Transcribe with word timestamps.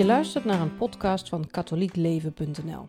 Je 0.00 0.06
luistert 0.06 0.44
naar 0.44 0.60
een 0.60 0.76
podcast 0.76 1.28
van 1.28 1.46
katholiekleven.nl. 1.50 2.88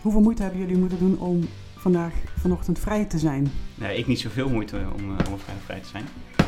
Hoeveel 0.00 0.20
moeite 0.20 0.42
hebben 0.42 0.60
jullie 0.60 0.76
moeten 0.76 0.98
doen 0.98 1.18
om 1.18 1.48
vandaag, 1.76 2.12
vanochtend 2.38 2.78
vrij 2.78 3.04
te 3.04 3.18
zijn? 3.18 3.52
Nee, 3.74 3.98
ik 3.98 4.06
niet 4.06 4.20
zoveel 4.20 4.48
moeite 4.48 4.76
om, 4.76 5.10
uh, 5.10 5.16
om 5.30 5.38
vrijdag 5.38 5.64
vrij 5.64 5.80
te 5.80 5.88
zijn. 5.88 6.04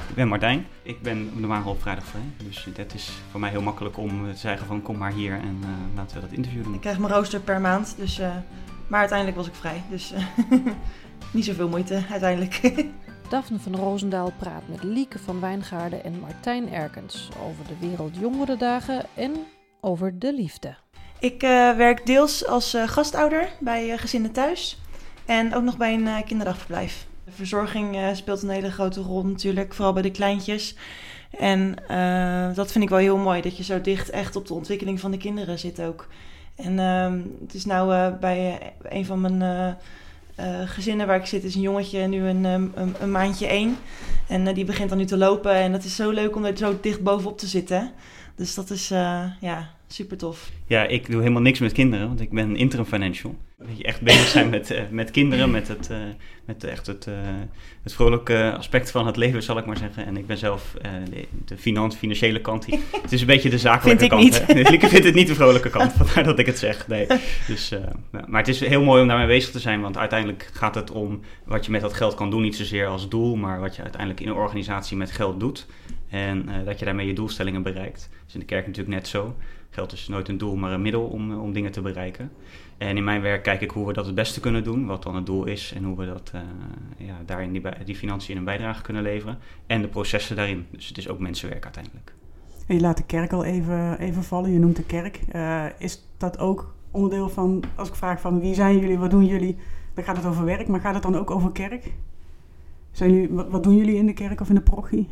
Ik 0.08 0.14
ben 0.14 0.28
Martijn. 0.28 0.66
Ik 0.82 1.02
ben 1.02 1.30
normaal 1.34 1.70
op 1.70 1.80
vrijdag 1.80 2.04
vrij. 2.04 2.22
Dus 2.46 2.68
dat 2.74 2.94
is 2.94 3.10
voor 3.30 3.40
mij 3.40 3.50
heel 3.50 3.62
makkelijk 3.62 3.98
om 3.98 4.32
te 4.32 4.38
zeggen 4.38 4.66
van 4.66 4.82
kom 4.82 4.98
maar 4.98 5.12
hier 5.12 5.32
en 5.32 5.58
uh, 5.60 5.96
laten 5.96 6.16
we 6.16 6.22
dat 6.22 6.32
interview 6.32 6.64
doen. 6.64 6.74
Ik 6.74 6.80
krijg 6.80 6.98
mijn 6.98 7.12
rooster 7.12 7.40
per 7.40 7.60
maand, 7.60 7.94
dus, 7.96 8.20
uh, 8.20 8.36
maar 8.86 9.00
uiteindelijk 9.00 9.38
was 9.38 9.46
ik 9.46 9.54
vrij. 9.54 9.82
Dus 9.90 10.12
niet 11.32 11.44
zoveel 11.44 11.68
moeite 11.68 12.02
uiteindelijk. 12.10 12.84
Daphne 13.28 13.58
van 13.58 13.76
Roosendaal 13.76 14.32
praat 14.38 14.68
met 14.68 14.82
Lieke 14.82 15.18
van 15.18 15.40
Wijngaarden 15.40 16.04
en 16.04 16.20
Martijn 16.20 16.72
Erkens 16.72 17.28
over 17.46 17.66
de 17.66 17.86
Wereldjongerendagen 17.86 19.04
en 19.14 19.32
over 19.84 20.18
de 20.18 20.34
liefde. 20.34 20.74
Ik 21.24 21.42
uh, 21.42 21.76
werk 21.76 22.06
deels 22.06 22.46
als 22.46 22.74
uh, 22.74 22.88
gastouder 22.88 23.48
bij 23.60 23.88
uh, 23.88 23.98
gezinnen 23.98 24.32
thuis 24.32 24.78
en 25.24 25.54
ook 25.54 25.62
nog 25.62 25.76
bij 25.76 25.94
een 25.94 26.24
kinderdagverblijf. 26.24 27.06
De 27.24 27.30
verzorging 27.30 27.96
speelt 28.12 28.42
een 28.42 28.48
hele 28.48 28.70
grote 28.70 29.00
rol 29.00 29.26
natuurlijk, 29.26 29.74
vooral 29.74 29.92
bij 29.92 30.02
de 30.02 30.10
kleintjes. 30.10 30.76
En 31.38 31.76
dat 32.54 32.72
vind 32.72 32.84
ik 32.84 32.90
wel 32.90 32.98
heel 32.98 33.16
mooi, 33.16 33.42
dat 33.42 33.56
je 33.56 33.62
zo 33.62 33.80
dicht 33.80 34.10
echt 34.10 34.36
op 34.36 34.46
de 34.46 34.54
ontwikkeling 34.54 35.00
van 35.00 35.10
de 35.10 35.16
kinderen 35.16 35.58
zit 35.58 35.80
ook. 35.80 36.08
En 36.56 36.78
ehm, 36.78 37.20
het 37.40 37.54
is 37.54 37.64
nou 37.64 38.12
bij 38.12 38.72
een 38.82 39.06
van 39.06 39.20
mijn 39.20 39.76
gezinnen 40.66 41.06
waar 41.06 41.16
ik 41.16 41.26
zit, 41.26 41.44
is 41.44 41.54
een 41.54 41.60
jongetje 41.60 42.06
nu 42.06 42.28
een, 42.28 42.44
een, 42.44 42.72
een 43.00 43.10
maandje 43.10 43.46
één. 43.46 43.76
En 44.28 44.54
die 44.54 44.64
begint 44.64 44.88
dan 44.88 44.98
nu 44.98 45.04
te 45.04 45.16
lopen 45.16 45.54
en 45.54 45.72
dat 45.72 45.84
is 45.84 45.96
zo 45.96 46.10
leuk 46.10 46.36
om 46.36 46.44
er 46.44 46.56
zo 46.56 46.78
dicht 46.80 47.02
bovenop 47.02 47.38
te 47.38 47.46
zitten. 47.46 47.92
Dus 48.36 48.54
dat 48.54 48.70
is 48.70 48.88
ja, 49.40 49.70
super 49.94 50.16
tof. 50.16 50.50
Ja, 50.66 50.86
ik 50.86 51.10
doe 51.10 51.20
helemaal 51.20 51.42
niks 51.42 51.58
met 51.58 51.72
kinderen, 51.72 52.06
want 52.06 52.20
ik 52.20 52.30
ben 52.30 52.56
interim 52.56 52.84
financial. 52.84 53.36
Dat 53.58 53.78
je 53.78 53.84
echt 53.84 54.00
bezig 54.00 54.28
zijn 54.28 54.50
met, 54.50 54.70
uh, 54.70 54.80
met 54.90 55.10
kinderen, 55.10 55.50
met, 55.50 55.68
het, 55.68 55.88
uh, 55.90 55.96
met 56.44 56.64
echt 56.64 56.86
het, 56.86 57.06
uh, 57.06 57.14
het 57.82 57.94
vrolijke 57.94 58.54
aspect 58.56 58.90
van 58.90 59.06
het 59.06 59.16
leven, 59.16 59.42
zal 59.42 59.58
ik 59.58 59.66
maar 59.66 59.76
zeggen. 59.76 60.06
En 60.06 60.16
ik 60.16 60.26
ben 60.26 60.38
zelf 60.38 60.74
de, 61.10 61.26
de 61.44 61.56
finance, 61.56 61.98
financiële 61.98 62.40
kant. 62.40 62.64
Die, 62.64 62.80
het 63.02 63.12
is 63.12 63.20
een 63.20 63.26
beetje 63.26 63.50
de 63.50 63.58
zakelijke 63.58 64.06
kant. 64.06 64.34
Ik, 64.34 64.54
niet. 64.54 64.70
ik 64.82 64.88
vind 64.88 65.04
het 65.04 65.14
niet 65.14 65.26
de 65.26 65.34
vrolijke 65.34 65.70
kant, 65.70 65.92
vandaar 65.98 66.24
dat 66.24 66.38
ik 66.38 66.46
het 66.46 66.58
zeg. 66.58 66.88
Nee. 66.88 67.06
Dus, 67.46 67.72
maar 68.10 68.40
het 68.40 68.48
is 68.48 68.60
heel 68.60 68.82
mooi 68.82 69.02
om 69.02 69.08
daarmee 69.08 69.26
bezig 69.26 69.50
te 69.50 69.60
zijn, 69.60 69.80
want 69.80 69.98
uiteindelijk 69.98 70.50
gaat 70.52 70.74
het 70.74 70.90
om 70.90 71.20
wat 71.44 71.64
je 71.64 71.70
met 71.70 71.80
dat 71.80 71.94
geld 71.94 72.14
kan 72.14 72.30
doen. 72.30 72.42
Niet 72.42 72.56
zozeer 72.56 72.86
als 72.86 73.08
doel, 73.08 73.36
maar 73.36 73.60
wat 73.60 73.76
je 73.76 73.82
uiteindelijk 73.82 74.20
in 74.20 74.28
een 74.28 74.34
organisatie 74.34 74.96
met 74.96 75.10
geld 75.10 75.40
doet. 75.40 75.66
En 76.08 76.48
dat 76.64 76.78
je 76.78 76.84
daarmee 76.84 77.06
je 77.06 77.12
doelstellingen 77.12 77.62
bereikt. 77.62 78.08
Dat 78.10 78.28
is 78.28 78.34
in 78.34 78.40
de 78.40 78.46
kerk 78.46 78.66
natuurlijk 78.66 78.94
net 78.94 79.08
zo. 79.08 79.34
Geld 79.74 79.92
is 79.92 80.08
nooit 80.08 80.28
een 80.28 80.38
doel, 80.38 80.56
maar 80.56 80.72
een 80.72 80.82
middel 80.82 81.02
om, 81.02 81.38
om 81.38 81.52
dingen 81.52 81.72
te 81.72 81.80
bereiken. 81.80 82.30
En 82.78 82.96
in 82.96 83.04
mijn 83.04 83.20
werk 83.20 83.42
kijk 83.42 83.60
ik 83.60 83.70
hoe 83.70 83.86
we 83.86 83.92
dat 83.92 84.06
het 84.06 84.14
beste 84.14 84.40
kunnen 84.40 84.64
doen, 84.64 84.86
wat 84.86 85.02
dan 85.02 85.14
het 85.14 85.26
doel 85.26 85.44
is 85.44 85.72
en 85.76 85.84
hoe 85.84 85.96
we 85.96 86.06
dat, 86.06 86.32
uh, 86.34 86.40
ja, 86.96 87.14
daarin 87.26 87.52
die, 87.52 87.62
die 87.84 87.96
financiën 87.96 88.36
een 88.36 88.44
bijdrage 88.44 88.82
kunnen 88.82 89.02
leveren. 89.02 89.38
En 89.66 89.82
de 89.82 89.88
processen 89.88 90.36
daarin. 90.36 90.66
Dus 90.70 90.88
het 90.88 90.98
is 90.98 91.08
ook 91.08 91.18
mensenwerk 91.18 91.64
uiteindelijk. 91.64 92.14
En 92.66 92.74
je 92.74 92.80
laat 92.80 92.96
de 92.96 93.04
kerk 93.04 93.32
al 93.32 93.44
even, 93.44 93.98
even 93.98 94.24
vallen, 94.24 94.52
je 94.52 94.58
noemt 94.58 94.76
de 94.76 94.84
kerk. 94.84 95.20
Uh, 95.32 95.64
is 95.78 96.06
dat 96.16 96.38
ook 96.38 96.74
onderdeel 96.90 97.28
van, 97.28 97.62
als 97.74 97.88
ik 97.88 97.94
vraag 97.94 98.20
van 98.20 98.40
wie 98.40 98.54
zijn 98.54 98.78
jullie, 98.78 98.98
wat 98.98 99.10
doen 99.10 99.26
jullie, 99.26 99.56
dan 99.94 100.04
gaat 100.04 100.16
het 100.16 100.26
over 100.26 100.44
werk, 100.44 100.68
maar 100.68 100.80
gaat 100.80 100.94
het 100.94 101.02
dan 101.02 101.16
ook 101.16 101.30
over 101.30 101.52
kerk? 101.52 101.92
Zijn 102.90 103.12
jullie, 103.12 103.28
wat, 103.28 103.48
wat 103.48 103.62
doen 103.62 103.76
jullie 103.76 103.96
in 103.96 104.06
de 104.06 104.12
kerk 104.14 104.40
of 104.40 104.48
in 104.48 104.54
de 104.54 104.60
parochie? 104.60 105.08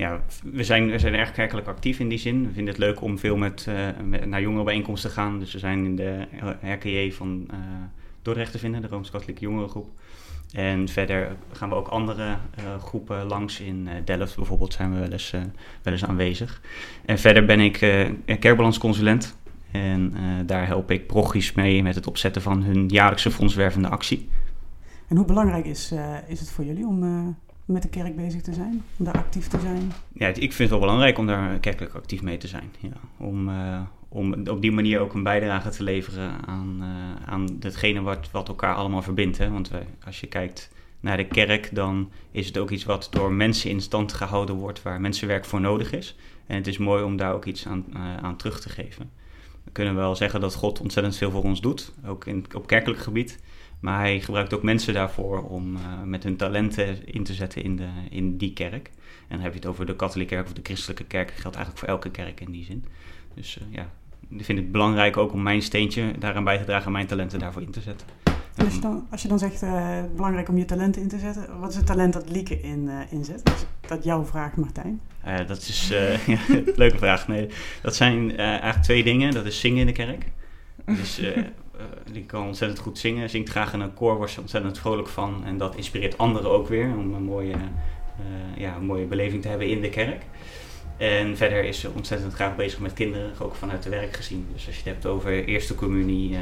Ja, 0.00 0.20
we 0.44 0.64
zijn, 0.64 0.90
we 0.90 0.98
zijn 0.98 1.14
erg 1.14 1.32
kerkelijk 1.32 1.66
actief 1.66 1.98
in 1.98 2.08
die 2.08 2.18
zin. 2.18 2.46
We 2.46 2.52
vinden 2.52 2.74
het 2.74 2.82
leuk 2.82 3.00
om 3.00 3.18
veel 3.18 3.36
met, 3.36 3.66
met 4.04 4.26
naar 4.26 4.40
jongerenbijeenkomsten 4.40 5.10
te 5.10 5.16
gaan. 5.16 5.38
Dus 5.38 5.52
we 5.52 5.58
zijn 5.58 5.84
in 5.84 5.96
de 5.96 6.26
RKJ 6.62 7.12
van 7.12 7.46
uh, 7.50 7.56
Dordrecht 8.22 8.52
te 8.52 8.58
vinden, 8.58 8.82
de 8.82 8.88
Rooms-Katholieke 8.88 9.40
Jongerengroep. 9.40 9.88
En 10.52 10.88
verder 10.88 11.36
gaan 11.52 11.68
we 11.68 11.74
ook 11.74 11.88
andere 11.88 12.24
uh, 12.24 12.82
groepen 12.82 13.26
langs. 13.26 13.60
In 13.60 13.88
Delft 14.04 14.36
bijvoorbeeld 14.36 14.72
zijn 14.72 14.92
we 14.92 14.98
wel 14.98 15.10
eens, 15.10 15.30
wel 15.82 15.92
eens 15.92 16.04
aanwezig. 16.04 16.60
En 17.04 17.18
verder 17.18 17.44
ben 17.44 17.60
ik 17.60 17.78
kerkbalansconsulent. 18.40 19.36
En 19.70 20.14
daar 20.46 20.66
help 20.66 20.90
ik 20.90 21.06
prochies 21.06 21.52
mee 21.52 21.82
met 21.82 21.94
het 21.94 22.06
opzetten 22.06 22.42
van 22.42 22.62
hun 22.62 22.88
jaarlijkse 22.88 23.30
fondswervende 23.30 23.88
actie. 23.88 24.28
En 25.08 25.16
hoe 25.16 25.26
belangrijk 25.26 25.66
is, 25.66 25.94
is 26.26 26.40
het 26.40 26.50
voor 26.50 26.64
jullie 26.64 26.86
om 26.86 27.36
met 27.72 27.82
de 27.82 27.88
kerk 27.88 28.16
bezig 28.16 28.42
te 28.42 28.52
zijn? 28.52 28.82
Daar 28.96 29.14
actief 29.14 29.48
te 29.48 29.60
zijn? 29.60 29.92
Ja, 30.12 30.26
ik 30.26 30.34
vind 30.34 30.58
het 30.58 30.70
wel 30.70 30.78
belangrijk 30.78 31.18
om 31.18 31.26
daar 31.26 31.58
kerkelijk 31.58 31.94
actief 31.94 32.22
mee 32.22 32.36
te 32.36 32.48
zijn. 32.48 32.72
Ja. 32.78 32.96
Om, 33.16 33.48
uh, 33.48 33.80
om 34.08 34.48
op 34.48 34.60
die 34.60 34.72
manier 34.72 35.00
ook 35.00 35.14
een 35.14 35.22
bijdrage 35.22 35.68
te 35.68 35.82
leveren 35.82 36.46
aan, 36.46 36.76
uh, 36.80 37.28
aan 37.28 37.46
datgene 37.58 38.00
wat, 38.00 38.30
wat 38.30 38.48
elkaar 38.48 38.74
allemaal 38.74 39.02
verbindt. 39.02 39.38
Hè? 39.38 39.50
Want 39.50 39.68
wij, 39.68 39.86
als 40.04 40.20
je 40.20 40.26
kijkt 40.26 40.70
naar 41.00 41.16
de 41.16 41.26
kerk, 41.26 41.74
dan 41.74 42.10
is 42.30 42.46
het 42.46 42.58
ook 42.58 42.70
iets 42.70 42.84
wat 42.84 43.08
door 43.10 43.32
mensen 43.32 43.70
in 43.70 43.80
stand 43.80 44.12
gehouden 44.12 44.54
wordt, 44.54 44.82
waar 44.82 45.00
mensenwerk 45.00 45.44
voor 45.44 45.60
nodig 45.60 45.92
is. 45.92 46.16
En 46.46 46.56
het 46.56 46.66
is 46.66 46.78
mooi 46.78 47.04
om 47.04 47.16
daar 47.16 47.34
ook 47.34 47.44
iets 47.44 47.66
aan, 47.66 47.84
aan 48.22 48.36
terug 48.36 48.60
te 48.60 48.68
geven. 48.68 49.10
We 49.64 49.70
kunnen 49.70 49.94
wel 49.94 50.16
zeggen 50.16 50.40
dat 50.40 50.54
God 50.54 50.80
ontzettend 50.80 51.16
veel 51.16 51.30
voor 51.30 51.42
ons 51.42 51.60
doet, 51.60 51.92
ook 52.06 52.26
in, 52.26 52.44
op 52.54 52.66
kerkelijk 52.66 53.00
gebied. 53.00 53.38
Maar 53.80 53.98
hij 53.98 54.20
gebruikt 54.20 54.54
ook 54.54 54.62
mensen 54.62 54.94
daarvoor 54.94 55.42
om 55.42 55.76
uh, 55.76 55.80
met 56.04 56.22
hun 56.22 56.36
talenten 56.36 57.06
in 57.06 57.24
te 57.24 57.34
zetten 57.34 57.62
in, 57.62 57.76
de, 57.76 57.88
in 58.10 58.36
die 58.36 58.52
kerk. 58.52 58.90
En 59.28 59.36
dan 59.36 59.40
heb 59.40 59.52
je 59.52 59.58
het 59.58 59.68
over 59.68 59.86
de 59.86 59.96
katholieke 59.96 60.34
kerk 60.34 60.46
of 60.46 60.52
de 60.52 60.60
christelijke 60.62 61.04
kerk. 61.04 61.28
Dat 61.28 61.40
geldt 61.40 61.56
eigenlijk 61.56 61.86
voor 61.86 61.94
elke 61.94 62.10
kerk 62.10 62.40
in 62.40 62.50
die 62.50 62.64
zin. 62.64 62.84
Dus 63.34 63.58
uh, 63.58 63.74
ja, 63.74 63.90
ik 64.28 64.44
vind 64.44 64.58
het 64.58 64.72
belangrijk 64.72 65.16
ook 65.16 65.32
om 65.32 65.42
mijn 65.42 65.62
steentje 65.62 66.12
daaraan 66.18 66.44
bij 66.44 66.58
te 66.58 66.64
dragen 66.64 66.86
en 66.86 66.92
mijn 66.92 67.06
talenten 67.06 67.38
daarvoor 67.38 67.62
in 67.62 67.70
te 67.70 67.80
zetten. 67.80 68.06
En 68.54 68.64
als 68.64 68.74
je 68.74 68.80
dan, 68.80 69.06
als 69.10 69.22
je 69.22 69.28
dan 69.28 69.38
zegt, 69.38 69.62
uh, 69.62 69.98
belangrijk 70.14 70.48
om 70.48 70.58
je 70.58 70.64
talenten 70.64 71.02
in 71.02 71.08
te 71.08 71.18
zetten, 71.18 71.60
wat 71.60 71.70
is 71.70 71.76
het 71.76 71.86
talent 71.86 72.12
dat 72.12 72.30
Lieke 72.30 72.60
in, 72.60 72.84
uh, 72.84 73.00
inzet? 73.10 73.42
Is 73.44 73.88
dat 73.88 74.04
jouw 74.04 74.24
vraag, 74.24 74.56
Martijn? 74.56 75.00
Uh, 75.26 75.36
dat 75.46 75.58
is 75.58 75.92
leuke 76.76 76.98
vraag. 76.98 77.28
Nee, 77.28 77.48
dat 77.82 77.96
zijn 77.96 78.36
eigenlijk 78.36 78.82
twee 78.82 79.02
dingen. 79.02 79.34
Dat 79.34 79.46
is 79.46 79.60
zingen 79.60 79.78
in 79.78 79.86
de 79.86 79.92
kerk. 79.92 80.24
Dus 80.84 81.20
die 82.12 82.24
kan 82.24 82.46
ontzettend 82.46 82.80
goed 82.80 82.98
zingen, 82.98 83.30
zingt 83.30 83.48
graag 83.50 83.72
in 83.72 83.80
een 83.80 83.94
koor, 83.94 84.16
wordt 84.16 84.32
ze 84.32 84.40
ontzettend 84.40 84.78
vrolijk 84.78 85.08
van. 85.08 85.42
En 85.44 85.58
dat 85.58 85.76
inspireert 85.76 86.18
anderen 86.18 86.50
ook 86.50 86.68
weer 86.68 86.86
om 86.96 87.14
een 87.14 87.22
mooie, 87.22 87.54
uh, 87.54 88.56
ja, 88.56 88.76
een 88.76 88.84
mooie 88.84 89.04
beleving 89.04 89.42
te 89.42 89.48
hebben 89.48 89.68
in 89.68 89.80
de 89.80 89.88
kerk. 89.88 90.22
En 90.96 91.36
verder 91.36 91.64
is 91.64 91.80
ze 91.80 91.90
ontzettend 91.94 92.32
graag 92.32 92.56
bezig 92.56 92.78
met 92.78 92.92
kinderen, 92.92 93.32
ook 93.38 93.54
vanuit 93.54 93.82
de 93.82 93.90
werk 93.90 94.16
gezien. 94.16 94.48
Dus 94.52 94.66
als 94.66 94.74
je 94.74 94.82
het 94.82 94.92
hebt 94.92 95.06
over 95.06 95.44
eerste 95.44 95.74
communie, 95.74 96.30
uh, 96.30 96.38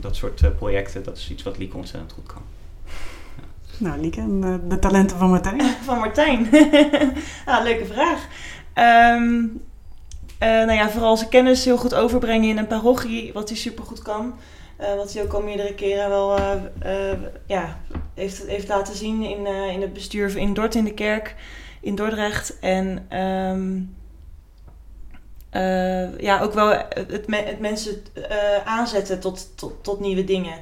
dat 0.00 0.16
soort 0.16 0.56
projecten, 0.56 1.04
dat 1.04 1.16
is 1.16 1.30
iets 1.30 1.42
wat 1.42 1.58
Lieke 1.58 1.76
ontzettend 1.76 2.12
goed 2.12 2.26
kan. 2.26 2.42
Ja. 3.36 3.42
Nou, 3.88 4.00
Lieke, 4.00 4.20
en 4.20 4.60
de 4.68 4.78
talenten 4.78 5.18
van 5.18 5.30
Martijn? 5.30 5.60
Van 5.84 5.98
Martijn? 5.98 6.48
ah, 7.46 7.62
leuke 7.62 7.86
vraag. 7.86 8.26
Um, 9.18 9.62
nou 10.38 10.72
ja, 10.72 10.90
vooral 10.90 11.16
zijn 11.16 11.30
kennis 11.30 11.64
heel 11.64 11.76
goed 11.76 11.94
overbrengen 11.94 12.48
in 12.48 12.58
een 12.58 12.66
parochie, 12.66 13.32
wat 13.32 13.48
hij 13.48 13.58
super 13.58 13.84
goed 13.84 14.02
kan. 14.02 14.34
Uh, 14.80 14.94
wat 14.94 15.12
hij 15.12 15.22
ook 15.22 15.32
al 15.32 15.42
meerdere 15.42 15.74
keren 15.74 16.08
wel 16.08 16.38
uh, 16.38 16.52
uh, 16.84 17.18
ja, 17.46 17.78
heeft, 18.14 18.46
heeft 18.46 18.68
laten 18.68 18.94
zien 18.94 19.22
in, 19.22 19.46
in 19.46 19.80
het 19.80 19.92
bestuur 19.92 20.36
in 20.36 20.54
Dort 20.54 20.74
in 20.74 20.84
de 20.84 20.94
kerk 20.94 21.34
in 21.80 21.94
Dordrecht. 21.94 22.58
En 22.58 23.06
um, 23.18 23.96
ja, 26.18 26.40
ook 26.40 26.52
wel 26.54 26.68
het, 26.88 27.26
mensen 27.60 28.02
aanzetten 28.64 29.20
tot, 29.20 29.56
tot, 29.56 29.84
tot 29.84 30.00
nieuwe 30.00 30.24
dingen. 30.24 30.58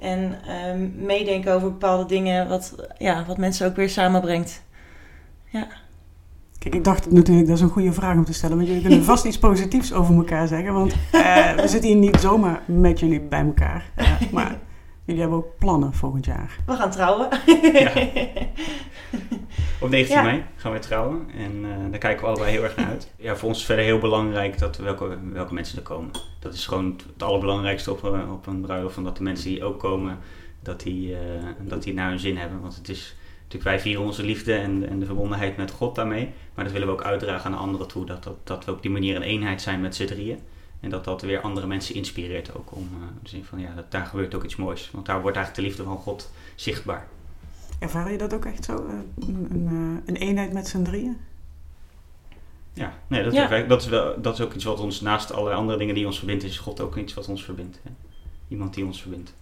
En 0.00 0.38
um, 0.68 0.92
meedenken 0.96 1.52
over 1.52 1.70
bepaalde 1.70 2.06
dingen 2.06 2.48
wat, 2.48 2.74
ja, 2.98 3.24
wat 3.24 3.38
mensen 3.38 3.66
ook 3.66 3.76
weer 3.76 3.88
samenbrengt. 3.88 4.62
Ja. 5.44 5.66
Kijk, 6.60 6.74
ik 6.74 6.84
dacht 6.84 7.10
natuurlijk, 7.10 7.46
dat 7.46 7.56
is 7.56 7.62
een 7.62 7.68
goede 7.68 7.92
vraag 7.92 8.16
om 8.16 8.24
te 8.24 8.32
stellen. 8.32 8.56
Want 8.56 8.68
jullie 8.68 8.82
kunnen 8.82 9.04
vast 9.12 9.24
iets 9.24 9.38
positiefs 9.38 9.92
over 9.92 10.14
elkaar 10.14 10.48
zeggen. 10.48 10.72
Want 10.72 10.94
uh, 11.12 11.54
we 11.54 11.68
zitten 11.68 11.90
hier 11.90 11.98
niet 11.98 12.16
zomaar 12.20 12.62
met 12.66 13.00
jullie 13.00 13.20
bij 13.20 13.44
elkaar. 13.44 13.90
Uh, 13.98 14.20
maar 14.32 14.58
jullie 15.04 15.20
hebben 15.20 15.38
ook 15.38 15.58
plannen 15.58 15.94
volgend 15.94 16.24
jaar. 16.24 16.56
We 16.66 16.72
gaan 16.72 16.90
trouwen. 16.90 17.28
Ja. 17.72 17.92
Op 19.80 19.88
19 19.88 20.16
ja. 20.16 20.22
mei 20.22 20.44
gaan 20.56 20.72
we 20.72 20.78
trouwen. 20.78 21.30
En 21.36 21.52
uh, 21.64 21.68
daar 21.90 21.98
kijken 21.98 22.20
we 22.20 22.26
allebei 22.26 22.50
heel 22.50 22.62
erg 22.62 22.76
naar 22.76 22.86
uit. 22.86 23.10
Ja, 23.16 23.36
voor 23.36 23.48
ons 23.48 23.58
is 23.58 23.64
verder 23.64 23.84
heel 23.84 23.98
belangrijk 23.98 24.58
dat 24.58 24.76
welke, 24.76 25.18
welke 25.32 25.54
mensen 25.54 25.78
er 25.78 25.84
komen. 25.84 26.10
Dat 26.38 26.54
is 26.54 26.66
gewoon 26.66 27.00
het 27.12 27.22
allerbelangrijkste 27.22 27.90
op, 27.90 28.04
op 28.32 28.46
een 28.46 28.60
bruiloft. 28.60 28.94
Van 28.94 29.04
dat 29.04 29.16
de 29.16 29.22
mensen 29.22 29.48
die 29.48 29.64
ook 29.64 29.78
komen, 29.78 30.18
dat 30.62 30.80
die, 30.80 31.16
dat 31.60 31.82
die 31.82 31.94
naar 31.94 32.08
hun 32.08 32.18
zin 32.18 32.36
hebben. 32.36 32.60
Want 32.60 32.76
het 32.76 32.88
is 32.88 33.16
natuurlijk 33.52 33.70
wij 33.70 33.80
vieren 33.80 34.04
onze 34.04 34.22
liefde 34.22 34.54
en, 34.54 34.88
en, 34.88 34.98
de 34.98 35.06
verbondenheid 35.06 35.56
met 35.56 35.70
God 35.70 35.94
daarmee. 35.94 36.32
Maar 36.54 36.64
dat 36.64 36.72
willen 36.72 36.88
we 36.88 36.94
ook 36.94 37.04
uitdragen 37.04 37.52
aan 37.52 37.58
anderen 37.58 37.88
toe. 37.88 38.06
Dat, 38.06 38.24
dat, 38.24 38.36
dat 38.44 38.64
we 38.64 38.72
op 38.72 38.82
die 38.82 38.90
manier 38.90 39.16
een 39.16 39.22
eenheid 39.22 39.62
zijn 39.62 39.80
met 39.80 39.94
z'n 39.94 40.06
drieën. 40.06 40.38
En 40.80 40.90
dat 40.90 41.04
dat 41.04 41.22
weer 41.22 41.40
andere 41.40 41.66
mensen 41.66 41.94
inspireert 41.94 42.54
ook 42.54 42.76
om 42.76 42.88
uh, 42.92 43.06
te 43.22 43.30
zien 43.30 43.44
van 43.44 43.60
ja, 43.60 43.74
dat, 43.74 43.90
daar 43.90 44.06
gebeurt 44.06 44.34
ook 44.34 44.44
iets 44.44 44.56
moois. 44.56 44.90
Want 44.92 45.06
daar 45.06 45.20
wordt 45.20 45.36
eigenlijk 45.36 45.66
de 45.66 45.72
liefde 45.72 45.92
van 45.92 46.02
God 46.02 46.30
zichtbaar. 46.54 47.08
Ervaar 47.78 48.12
je 48.12 48.18
dat 48.18 48.34
ook 48.34 48.44
echt 48.44 48.64
zo? 48.64 48.86
Een, 49.18 49.46
een, 49.50 50.02
een 50.06 50.16
eenheid 50.16 50.52
met 50.52 50.68
z'n 50.68 50.82
drieën? 50.82 51.16
Ja, 52.72 52.92
nee, 53.06 53.22
dat, 53.22 53.32
Ja. 53.32 53.50
Is, 53.50 53.68
dat, 53.68 53.82
is 53.82 53.88
wel, 53.88 54.20
dat 54.20 54.34
is 54.34 54.40
ook 54.40 54.54
iets 54.54 54.64
wat 54.64 54.80
ons, 54.80 55.00
naast 55.00 55.32
alle 55.32 55.52
andere 55.52 55.78
dingen 55.78 55.94
die 55.94 56.06
ons 56.06 56.18
verbindt, 56.18 56.44
is 56.44 56.58
God 56.58 56.80
ook 56.80 56.96
iets 56.96 57.14
wat 57.14 57.28
ons 57.28 57.44
verbindt. 57.44 57.80
Hè? 57.82 57.90
Iemand 58.48 58.74
die 58.74 58.84
ons 58.84 59.00
verbindt. 59.00 59.34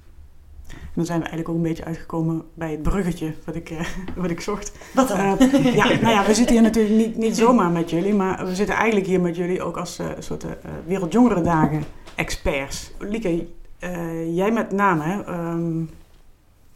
En 0.71 0.95
dan 0.95 1.05
zijn 1.05 1.19
we 1.19 1.27
eigenlijk 1.27 1.49
ook 1.49 1.57
een 1.57 1.69
beetje 1.69 1.85
uitgekomen 1.85 2.43
bij 2.55 2.71
het 2.71 2.83
bruggetje 2.83 3.35
wat 3.45 3.55
ik, 3.55 3.71
eh, 3.71 3.81
wat 4.23 4.31
ik 4.31 4.41
zocht. 4.41 4.73
Wat 4.95 5.09
dan? 5.09 5.19
Eh, 5.19 5.75
ja, 5.75 5.85
nou 5.85 6.09
ja, 6.09 6.27
we 6.27 6.35
zitten 6.35 6.55
hier 6.55 6.65
natuurlijk 6.65 6.95
niet, 6.95 7.17
niet 7.17 7.37
zomaar 7.37 7.71
met 7.71 7.91
jullie, 7.91 8.15
maar 8.15 8.47
we 8.47 8.55
zitten 8.55 8.75
eigenlijk 8.75 9.07
hier 9.07 9.21
met 9.21 9.37
jullie 9.37 9.63
ook 9.63 9.77
als 9.77 9.99
eh 9.99 10.07
soort 10.19 10.45
eh 10.45 10.51
Wereldjongerendagen 10.87 11.85
experts. 12.15 12.93
Lieke, 12.99 13.47
jij 14.35 14.53
met 14.53 14.73
name, 14.73 15.03
hè, 15.03 15.23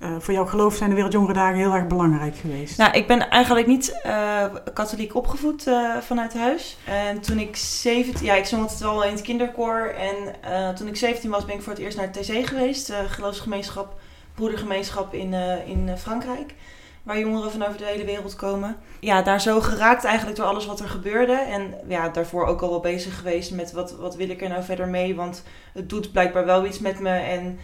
eh, 0.02 0.10
voor 0.19 0.34
jouw 0.34 0.46
geloof 0.46 0.75
zijn 0.75 0.88
de 0.88 0.94
Wereldjongerendagen 0.94 1.58
heel 1.58 1.75
erg 1.75 1.87
belangrijk 1.87 2.37
geweest. 2.37 2.78
Nou, 2.78 2.93
ik 2.93 3.06
ben 3.06 3.31
eigenlijk 3.31 3.66
niet 3.66 4.00
eh, 4.02 4.44
katholiek 4.75 5.14
opgevoed 5.14 5.66
eh, 5.66 5.96
vanuit 5.96 6.34
huis. 6.34 6.76
En 6.84 7.20
toen 7.20 7.38
ik 7.38 7.56
17... 7.56 8.26
Ja, 8.26 8.34
ik 8.34 8.44
zong 8.44 8.62
altijd 8.62 8.81
wel 8.81 9.04
in 9.04 9.12
het 9.12 9.20
kinderkoor. 9.20 9.94
En 9.99 10.75
toen 10.75 10.87
ik 10.87 10.96
17 10.96 11.31
was, 11.31 11.44
ben 11.44 11.54
ik 11.54 11.62
voor 11.62 11.72
het 11.72 11.82
eerst 11.82 11.96
naar 11.96 12.08
het 12.12 12.22
TC 12.22 12.46
geweest. 12.46 12.93
geloofsgemeenschap, 13.06 14.00
broedergemeenschap 14.34 15.14
in, 15.14 15.32
in 15.66 15.90
Frankrijk. 15.99 16.55
Waar 17.02 17.19
jongeren 17.19 17.50
van 17.50 17.66
over 17.66 17.78
de 17.78 17.84
hele 17.84 18.05
wereld 18.05 18.37
komen. 18.37 18.76
Ja, 19.00 19.22
daar 19.22 19.40
zo 19.40 19.60
geraakt 19.60 20.05
eigenlijk 20.05 20.37
door 20.37 20.46
alles 20.46 20.66
wat 20.66 20.81
er 20.81 20.88
gebeurde. 20.88 21.32
En 21.32 21.75
ja, 21.88 22.08
daarvoor 22.08 22.46
ook 22.46 22.62
al 22.62 22.70
wel 22.70 22.81
bezig 22.81 23.16
geweest 23.16 23.50
met 23.50 23.72
wat, 23.72 23.93
wat 23.93 24.16
wil 24.16 24.28
ik 24.28 24.43
er 24.43 24.48
nou 24.48 24.62
verder 24.62 24.88
mee. 24.88 25.14
Want 25.14 25.43
het 25.72 25.88
doet 25.88 26.12
blijkbaar 26.12 26.44
wel 26.44 26.66
iets 26.66 26.78
met 26.78 27.00
me. 27.00 27.10
En 27.10 27.58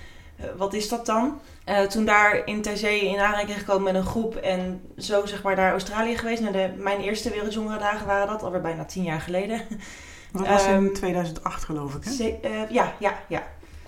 wat 0.57 0.75
is 0.75 0.89
dat 0.89 1.07
dan? 1.07 1.41
Eh, 1.65 1.83
toen 1.83 2.05
daar 2.05 2.47
in 2.47 2.63
TC 2.63 2.83
in 2.83 3.19
aanraking 3.19 3.59
gekomen 3.59 3.83
met 3.83 3.95
een 3.95 4.09
groep 4.09 4.37
en 4.37 4.83
zo 4.99 5.27
zeg 5.27 5.43
maar 5.43 5.57
naar 5.57 5.71
Australië 5.71 6.19
geweest. 6.19 6.41
Nou, 6.41 6.53
de, 6.53 6.73
mijn 6.77 7.01
eerste 7.01 7.31
Wereldjongerendagen 7.31 8.07
waren 8.07 8.27
dat, 8.27 8.43
alweer 8.43 8.61
bijna 8.61 8.85
tien 8.85 9.03
jaar 9.03 9.21
geleden. 9.21 9.61
dat 10.33 10.47
was 10.47 10.65
in 10.67 10.73
ehm, 10.73 10.93
2008 10.93 11.65
geloof 11.65 11.95
ik, 11.95 12.05
hè? 12.05 12.11
Ze- 12.11 12.39
eh, 12.43 12.71
ja, 12.71 12.93
ja, 12.99 13.19
ja. 13.29 13.43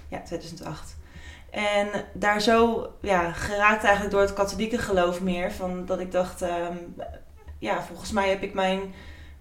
Ja, 0.08 0.22
2008. 0.22 0.96
En 1.50 1.88
daar 2.12 2.40
zo 2.40 2.86
ja, 3.00 3.32
geraakt 3.32 3.82
eigenlijk 3.82 4.12
door 4.12 4.20
het 4.20 4.32
katholieke 4.32 4.78
geloof 4.78 5.20
meer. 5.20 5.52
Van 5.52 5.86
dat 5.86 6.00
ik 6.00 6.12
dacht, 6.12 6.42
ehm, 6.42 6.76
ja, 7.58 7.82
volgens 7.82 8.12
mij 8.12 8.28
heb 8.28 8.42
ik 8.42 8.54
mijn, 8.54 8.80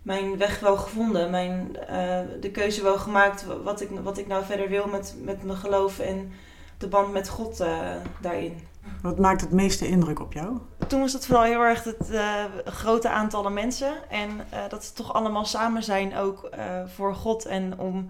mijn 0.01 0.38
weg 0.38 0.59
wel 0.59 0.77
gevonden. 0.77 1.29
Mijn, 1.29 1.77
eh, 1.88 2.19
de 2.39 2.51
keuze 2.51 2.83
wel 2.83 2.97
gemaakt 2.97 3.45
wat 3.63 3.81
ik, 3.81 3.89
wat 4.03 4.17
ik 4.17 4.27
nou 4.27 4.45
verder 4.45 4.69
wil 4.69 4.88
met, 4.88 5.15
met 5.21 5.44
mijn 5.44 5.57
geloof 5.57 6.00
en 6.00 6.31
de 6.79 6.87
band 6.87 7.11
met 7.11 7.29
God 7.29 7.59
eh, 7.59 7.95
daarin. 8.21 8.59
Wat 9.01 9.19
maakt 9.19 9.41
het 9.41 9.51
meeste 9.51 9.87
indruk 9.87 10.19
op 10.19 10.33
jou? 10.33 10.57
Toen 10.87 10.99
was 10.99 11.13
het 11.13 11.25
vooral 11.25 11.43
heel 11.43 11.61
erg 11.61 11.83
het 11.83 12.09
eh, 12.09 12.43
grote 12.65 13.09
aantallen 13.09 13.53
mensen. 13.53 14.09
En 14.09 14.29
eh, 14.49 14.59
dat 14.69 14.83
ze 14.83 14.93
toch 14.93 15.13
allemaal 15.13 15.45
samen 15.45 15.83
zijn 15.83 16.15
ook 16.15 16.49
voor 16.85 17.15
God 17.15 17.45
en 17.45 17.79
om 17.79 18.07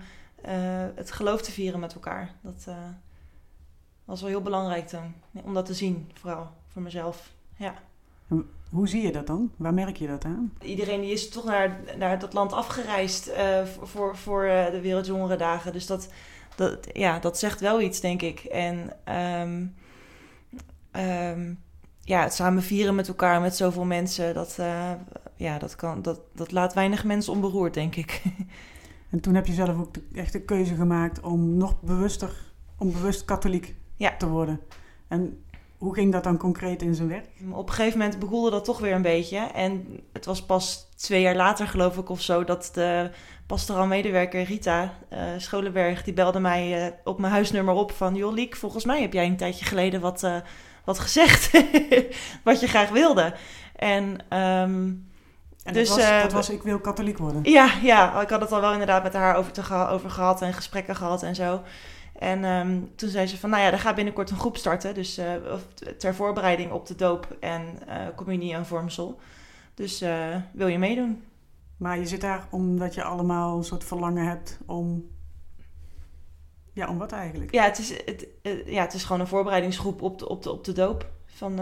het 0.96 1.12
geloof 1.12 1.42
te 1.42 1.52
vieren 1.52 1.80
met 1.80 1.94
elkaar. 1.94 2.36
Dat 2.42 2.68
was 4.06 4.22
wel 4.22 4.30
heel 4.30 4.42
belangrijk 4.42 4.88
toen. 4.88 5.14
Om 5.44 5.54
dat 5.54 5.66
te 5.66 5.74
zien, 5.74 6.12
vooral 6.14 6.48
voor 6.68 6.82
mezelf. 6.82 7.32
Ja. 7.56 7.74
Hoe 8.70 8.88
zie 8.88 9.02
je 9.02 9.12
dat 9.12 9.28
dan? 9.28 9.52
Waar 9.56 9.74
merk 9.74 9.98
je 9.98 10.08
dat 10.08 10.26
aan? 10.26 10.54
Iedereen 10.62 11.02
die 11.02 11.12
is 11.12 11.30
toch 11.30 11.46
naar, 11.46 11.80
naar 11.98 12.20
dat 12.20 12.34
land 12.34 12.54
afgereisd 12.54 13.32
voor, 13.84 14.18
voor, 14.18 14.44
de 14.72 14.80
Wereldjongerendagen. 14.82 15.74
Dus 15.74 15.86
dat, 15.86 16.10
dat, 16.60 16.88
ja, 16.94 17.20
dat 17.20 17.38
zegt 17.40 17.60
wel 17.60 17.82
iets, 17.82 18.00
denk 18.00 18.22
ik. 18.22 18.40
En 18.40 18.94
ehm, 19.04 19.66
ehm, 20.92 21.54
ja, 22.04 22.24
het 22.24 22.34
samen 22.34 22.64
vieren 22.64 22.96
met 22.96 23.08
elkaar, 23.08 23.42
met 23.42 23.56
zoveel 23.56 23.86
mensen, 23.86 24.34
dat, 24.34 24.56
eh, 24.60 24.92
ja, 25.36 25.58
dat, 25.58 25.76
kan, 25.76 26.02
dat, 26.02 26.20
dat 26.36 26.52
laat 26.52 26.74
weinig 26.74 27.04
mensen 27.04 27.34
onberoerd, 27.34 27.74
denk 27.74 27.96
ik. 27.96 28.22
En 29.10 29.20
toen 29.20 29.36
heb 29.36 29.46
je 29.46 29.54
zelf 29.54 29.80
ook 29.80 29.94
de, 29.94 30.04
echt 30.14 30.34
de 30.34 30.42
keuze 30.42 30.76
gemaakt 30.76 31.22
om 31.22 31.58
nog 31.58 31.82
bewuster, 31.82 32.54
om 32.78 32.92
bewust 32.92 33.26
katholiek 33.26 33.76
Ja. 33.96 34.18
te 34.18 34.28
worden. 34.28 34.60
En 35.08 35.44
hoe 35.80 35.94
ging 35.94 36.12
dat 36.12 36.24
dan 36.24 36.38
concreet 36.38 36.82
in 36.82 36.96
zijn 36.96 37.08
werk? 37.08 37.26
Op 37.52 37.68
een 37.68 37.74
gegeven 37.74 38.00
moment 38.00 38.20
begoelde 38.20 38.50
dat 38.50 38.66
toch 38.66 38.80
weer 38.80 38.94
een 38.94 39.02
beetje. 39.02 39.38
En 39.38 40.00
het 40.14 40.26
was 40.26 40.46
pas 40.46 40.88
twee 40.96 41.22
jaar 41.22 41.36
later, 41.36 41.68
geloof 41.68 41.98
ik, 41.98 42.10
of 42.10 42.22
zo, 42.22 42.44
dat 42.44 42.70
de 42.74 43.12
pastoraal 43.48 43.86
medewerker 43.86 44.44
Rita 44.44 44.94
eh, 45.10 45.20
Scholenberg, 45.38 46.04
die 46.04 46.14
belde 46.14 46.40
mij 46.40 46.86
eh, 46.86 46.94
op 47.04 47.20
mijn 47.20 47.34
huisnummer 47.34 47.74
op 47.74 47.92
van... 47.92 48.16
Joh, 48.16 48.34
Liek, 48.34 48.56
volgens 48.56 48.86
mij 48.86 49.02
heb 49.02 49.14
jij 49.14 49.26
een 49.26 49.38
tijdje 49.38 49.66
geleden 49.66 50.02
wat, 50.02 50.24
eh, 50.24 50.36
wat 50.84 51.00
gezegd, 51.00 51.52
wat 52.44 52.60
je 52.60 52.68
graag 52.68 52.90
wilde. 52.90 53.34
En 53.76 54.18
ehm, 54.30 54.92
En 55.64 55.74
Dus, 55.74 55.90
dat, 55.90 55.98
was, 55.98 56.22
dat 56.22 56.32
was 56.32 56.50
ik 56.50 56.62
wil 56.62 56.80
katholiek 56.80 57.18
worden. 57.18 57.42
ja, 57.44 57.72
ja, 57.82 58.22
ik 58.22 58.30
had 58.30 58.42
het 58.42 58.52
al 58.52 58.62
wel 58.62 58.72
inderdaad 58.72 59.04
met 59.04 59.14
haar 59.14 59.36
over, 59.36 59.52
te 59.52 59.88
over 59.90 60.10
gehad 60.10 60.42
en 60.42 60.54
gesprekken 60.54 60.96
gehad 60.96 61.24
en 61.24 61.36
zo. 61.36 61.62
En 62.20 62.44
ehm, 62.44 62.82
toen 62.96 63.10
zei 63.10 63.28
ze 63.28 63.38
van, 63.38 63.50
nou 63.50 63.64
ja, 63.64 63.72
er 63.72 63.80
gaat 63.80 63.96
binnenkort 63.96 64.30
een 64.30 64.38
groep 64.38 64.58
starten. 64.58 64.94
Dus 64.94 65.18
eh, 65.18 65.34
ter 65.98 66.16
voorbereiding 66.16 66.72
op 66.72 66.86
de 66.86 66.96
doop 66.96 67.38
en 67.40 67.88
eh, 67.88 68.08
communie 68.16 68.54
en 68.54 68.66
vormsel. 68.66 69.20
Dus 69.74 70.02
eh, 70.02 70.36
wil 70.54 70.68
je 70.68 70.78
meedoen? 70.78 71.24
Maar 71.78 72.00
je 72.00 72.08
zit 72.08 72.22
daar 72.22 72.48
omdat 72.50 72.94
je 72.94 73.04
allemaal 73.04 73.58
een 73.58 73.64
soort 73.64 73.84
verlangen 73.84 74.28
hebt 74.28 74.60
om... 74.66 75.10
Ja, 76.74 76.88
om 76.88 76.98
wat 76.98 77.12
eigenlijk? 77.12 77.54
Ja, 77.54 77.64
het 77.64 77.78
is, 77.78 77.90
het, 78.06 78.28
ja, 78.66 78.82
het 78.82 78.94
is 78.94 79.04
gewoon 79.04 79.22
een 79.22 79.28
voorbereidingsgroep 79.28 80.02
op 80.02 80.20
de, 80.20 80.30
op 80.30 80.44
de, 80.44 80.52
op 80.52 80.64
de 80.64 80.74
doop 80.74 81.10
van 81.26 81.58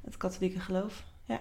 het 0.00 0.16
katholieke 0.16 0.60
geloof. 0.60 1.04
Ja. 1.24 1.40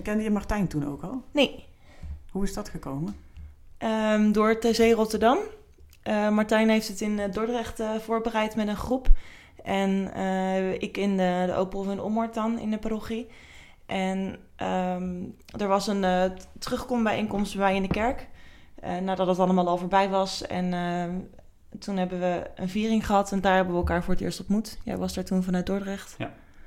En 0.00 0.06
kende 0.06 0.22
je 0.22 0.30
Martijn 0.30 0.66
toen 0.66 0.86
ook 0.88 1.02
al? 1.02 1.22
Nee, 1.32 1.64
Hoe 2.30 2.44
is 2.44 2.54
dat 2.54 2.68
gekomen? 2.68 3.16
Ehm, 3.78 4.32
door 4.32 4.58
TC 4.58 4.78
Rotterdam. 4.94 5.38
Eh, 6.02 6.28
Martijn 6.30 6.68
heeft 6.68 6.88
het 6.88 7.00
in 7.00 7.18
eh, 7.18 7.32
Dordrecht 7.32 7.80
eh, 7.80 7.94
voorbereid 7.94 8.56
met 8.56 8.68
een 8.68 8.76
groep. 8.76 9.06
En 9.64 10.12
eh, 10.14 10.72
ik 10.72 10.96
in 10.96 11.16
de, 11.16 11.42
de 11.46 11.54
Opel 11.54 11.90
in 11.90 12.00
Ommoord 12.00 12.34
dan 12.34 12.58
in 12.58 12.70
de 12.70 12.78
parochie. 12.78 13.26
En 13.86 14.36
ehm, 14.56 15.22
er 15.58 15.68
was 15.68 15.86
een 15.86 16.04
eh 16.04 16.24
terugkombijeenkomst 16.58 17.56
bij 17.56 17.62
mij 17.64 17.74
in 17.76 17.82
de 17.82 17.88
kerk. 17.88 18.28
eh, 18.74 18.96
nadat 18.96 19.26
het 19.26 19.38
allemaal 19.38 19.68
al 19.68 19.78
voorbij 19.78 20.08
was. 20.08 20.46
En 20.46 20.72
ehm, 20.72 21.14
toen 21.78 21.96
hebben 21.96 22.20
we 22.20 22.50
een 22.54 22.68
viering 22.68 23.06
gehad. 23.06 23.32
En 23.32 23.40
daar 23.40 23.54
hebben 23.54 23.72
we 23.72 23.78
elkaar 23.78 24.02
voor 24.04 24.14
het 24.14 24.22
eerst 24.22 24.40
ontmoet. 24.40 24.78
Jij 24.84 24.96
was 24.96 25.14
daar 25.14 25.24
toen 25.24 25.42
vanuit 25.42 25.66
Dordrecht. 25.66 26.14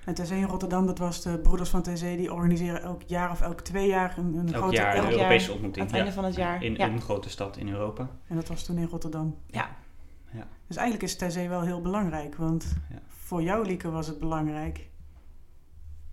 En 0.06 0.14
TC 0.14 0.30
in 0.30 0.44
Rotterdam, 0.44 0.86
dat 0.86 0.98
was 0.98 1.22
de 1.22 1.40
Broeders 1.40 1.70
van 1.70 1.82
TC, 1.82 2.00
die 2.00 2.34
organiseren 2.34 2.82
elk 2.82 3.02
jaar 3.06 3.32
of 3.32 3.42
elk 3.42 3.62
twee 3.62 3.88
jaar 3.88 4.18
een, 4.18 4.36
een 4.36 4.48
Elk 4.48 4.56
grote... 4.56 4.76
jaar 4.76 4.94
elk 4.96 5.04
een 5.04 5.10
jaar 5.10 5.20
Europese 5.20 5.48
Aan 5.48 5.54
ontmoeting. 5.54 5.86
het 5.86 5.94
einde 5.96 6.10
ja. 6.10 6.16
van 6.16 6.24
het 6.26 6.36
jaar. 6.36 6.64
In 6.64 6.76
ja. 6.76 6.88
een 6.88 7.02
grote 7.02 7.30
stad 7.30 7.58
in 7.58 7.70
Europa. 7.70 8.10
En 8.28 8.36
dat 8.36 8.48
was 8.48 8.64
toen 8.66 8.78
in 8.78 8.88
Rotterdam. 8.88 9.36
Ja. 9.48 9.70
Ja. 10.32 10.48
Dus 10.68 10.76
eigenlijk 10.76 11.12
is 11.12 11.16
TC 11.16 11.48
wel 11.48 11.62
heel 11.62 11.82
belangrijk, 11.82 12.36
want 12.36 12.76
Ja. 12.90 13.00
voor 13.08 13.42
jou, 13.42 13.66
Lieke, 13.66 13.90
was 13.92 14.08
het 14.08 14.20
belangrijk. 14.20 14.90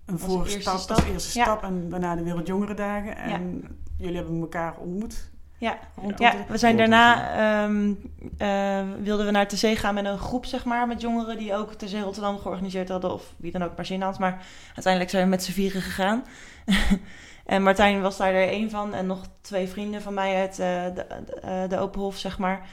Een 0.05 0.19
voorstap, 0.19 0.73
als 0.73 0.83
stap. 0.83 1.05
eerste 1.13 1.39
Ja. 1.39 1.45
stap 1.45 1.63
en 1.63 1.89
daarna 1.89 2.15
de 2.17 2.23
Wereldjongerendagen. 2.23 3.17
En 3.17 3.63
jullie 3.97 4.17
hebben 4.17 4.41
elkaar 4.41 4.77
ontmoet. 4.79 5.31
Ja. 5.61 5.79
Ja, 6.17 6.31
de- 6.31 6.45
we 6.49 6.59
zijn 6.59 6.77
daarna 6.77 7.31
ehm, 7.65 7.93
eh, 8.39 8.83
wilden 9.03 9.27
we 9.27 9.33
naar 9.33 9.47
TC 9.49 9.79
gaan 9.79 9.95
met 9.95 10.05
een 10.05 10.19
groep, 10.19 10.45
zeg 10.47 10.65
maar, 10.65 10.87
met 10.87 11.01
jongeren 11.01 11.39
die 11.39 11.55
ook 11.55 11.75
TC 11.75 11.93
Rotterdam 12.03 12.39
georganiseerd 12.39 12.89
hadden, 12.89 13.13
of 13.13 13.35
wie 13.37 13.53
dan 13.53 13.63
ook 13.63 13.77
maar 13.77 13.87
zin 13.87 14.03
had. 14.03 14.19
Maar 14.19 14.43
uiteindelijk 14.67 15.11
zijn 15.13 15.25
we 15.25 15.31
met 15.31 15.43
z'n 15.45 15.53
vieren 15.53 15.83
gegaan. 15.83 16.25
en 17.47 17.63
Martijn 17.63 18.01
was 18.01 18.17
daar 18.17 18.33
er 18.35 18.49
één 18.49 18.71
van 18.71 18.95
en 18.95 19.07
nog 19.07 19.21
twee 19.41 19.69
vrienden 19.69 20.03
van 20.03 20.15
mij 20.15 20.37
uit 20.37 20.59
eh, 20.59 20.85
de, 20.85 20.93
de, 21.27 21.35
eh, 21.41 21.69
de 21.69 21.79
Openhof, 21.79 22.17
zeg 22.17 22.39
maar. 22.39 22.67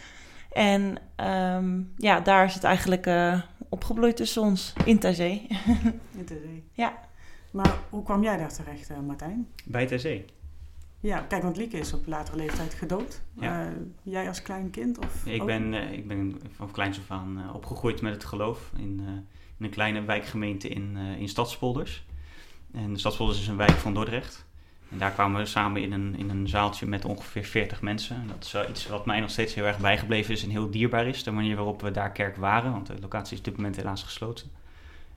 En 0.51 0.97
ehm, 1.15 1.79
ja, 1.97 2.19
daar 2.19 2.45
is 2.45 2.53
het 2.53 2.63
eigenlijk 2.63 3.05
eh, 3.05 3.41
opgebloeid 3.69 4.15
tussen 4.15 4.41
ons, 4.41 4.73
in 4.85 4.99
TC. 4.99 5.19
in 6.19 6.25
TC. 6.25 6.33
Ja. 6.71 6.93
Maar 7.51 7.71
hoe 7.89 8.03
kwam 8.03 8.23
jij 8.23 8.37
daar 8.37 8.53
terecht, 8.53 8.89
eh, 8.89 8.97
Martijn? 8.99 9.47
Bij 9.65 9.85
TC. 9.85 10.21
Ja, 11.07 11.19
kijk, 11.19 11.43
want 11.43 11.57
Lieke 11.57 11.77
is 11.77 11.93
op 11.93 12.07
latere 12.07 12.37
leeftijd 12.37 12.73
gedood. 12.73 13.21
Ja. 13.39 13.65
Eh, 13.65 13.71
jij 14.03 14.27
als 14.27 14.41
klein 14.41 14.69
kind? 14.69 14.97
Of 14.97 15.25
Ik 15.25 15.41
ook? 15.41 15.47
ben, 15.47 15.73
eh, 15.73 15.91
ik 15.91 16.07
ben 16.07 16.41
van 16.55 16.71
kleins 16.71 16.99
af 16.99 17.11
aan 17.11 17.41
eh, 17.47 17.55
opgegroeid 17.55 18.01
met 18.01 18.13
het 18.13 18.25
geloof 18.25 18.71
in, 18.77 19.01
in 19.57 19.65
een 19.65 19.69
kleine 19.69 20.01
wijkgemeente 20.01 20.67
in, 20.67 20.97
in 20.97 21.29
Stadspolders. 21.29 22.05
En 22.73 22.99
Stadspolders 22.99 23.39
is 23.39 23.47
een 23.47 23.57
wijk 23.57 23.71
van 23.71 23.93
Dordrecht. 23.93 24.45
En 24.91 24.97
daar 24.97 25.11
kwamen 25.11 25.41
we 25.41 25.47
samen 25.47 25.81
in 25.81 25.91
een, 25.91 26.15
in 26.17 26.29
een 26.29 26.47
zaaltje 26.47 26.85
met 26.85 27.05
ongeveer 27.05 27.43
40 27.43 27.81
mensen. 27.81 28.15
En 28.15 28.27
dat 28.27 28.43
is 28.43 28.69
iets 28.69 28.87
wat 28.87 29.05
mij 29.05 29.19
nog 29.19 29.29
steeds 29.29 29.53
heel 29.53 29.65
erg 29.65 29.79
bijgebleven 29.79 30.33
is 30.33 30.43
en 30.43 30.49
heel 30.49 30.71
dierbaar 30.71 31.07
is. 31.07 31.23
De 31.23 31.31
manier 31.31 31.55
waarop 31.55 31.81
we 31.81 31.91
daar 31.91 32.11
kerk 32.11 32.35
waren, 32.35 32.71
want 32.71 32.87
de 32.87 32.99
locatie 33.01 33.33
is 33.33 33.39
op 33.39 33.45
dit 33.45 33.55
moment 33.55 33.75
helaas 33.75 34.03
gesloten. 34.03 34.51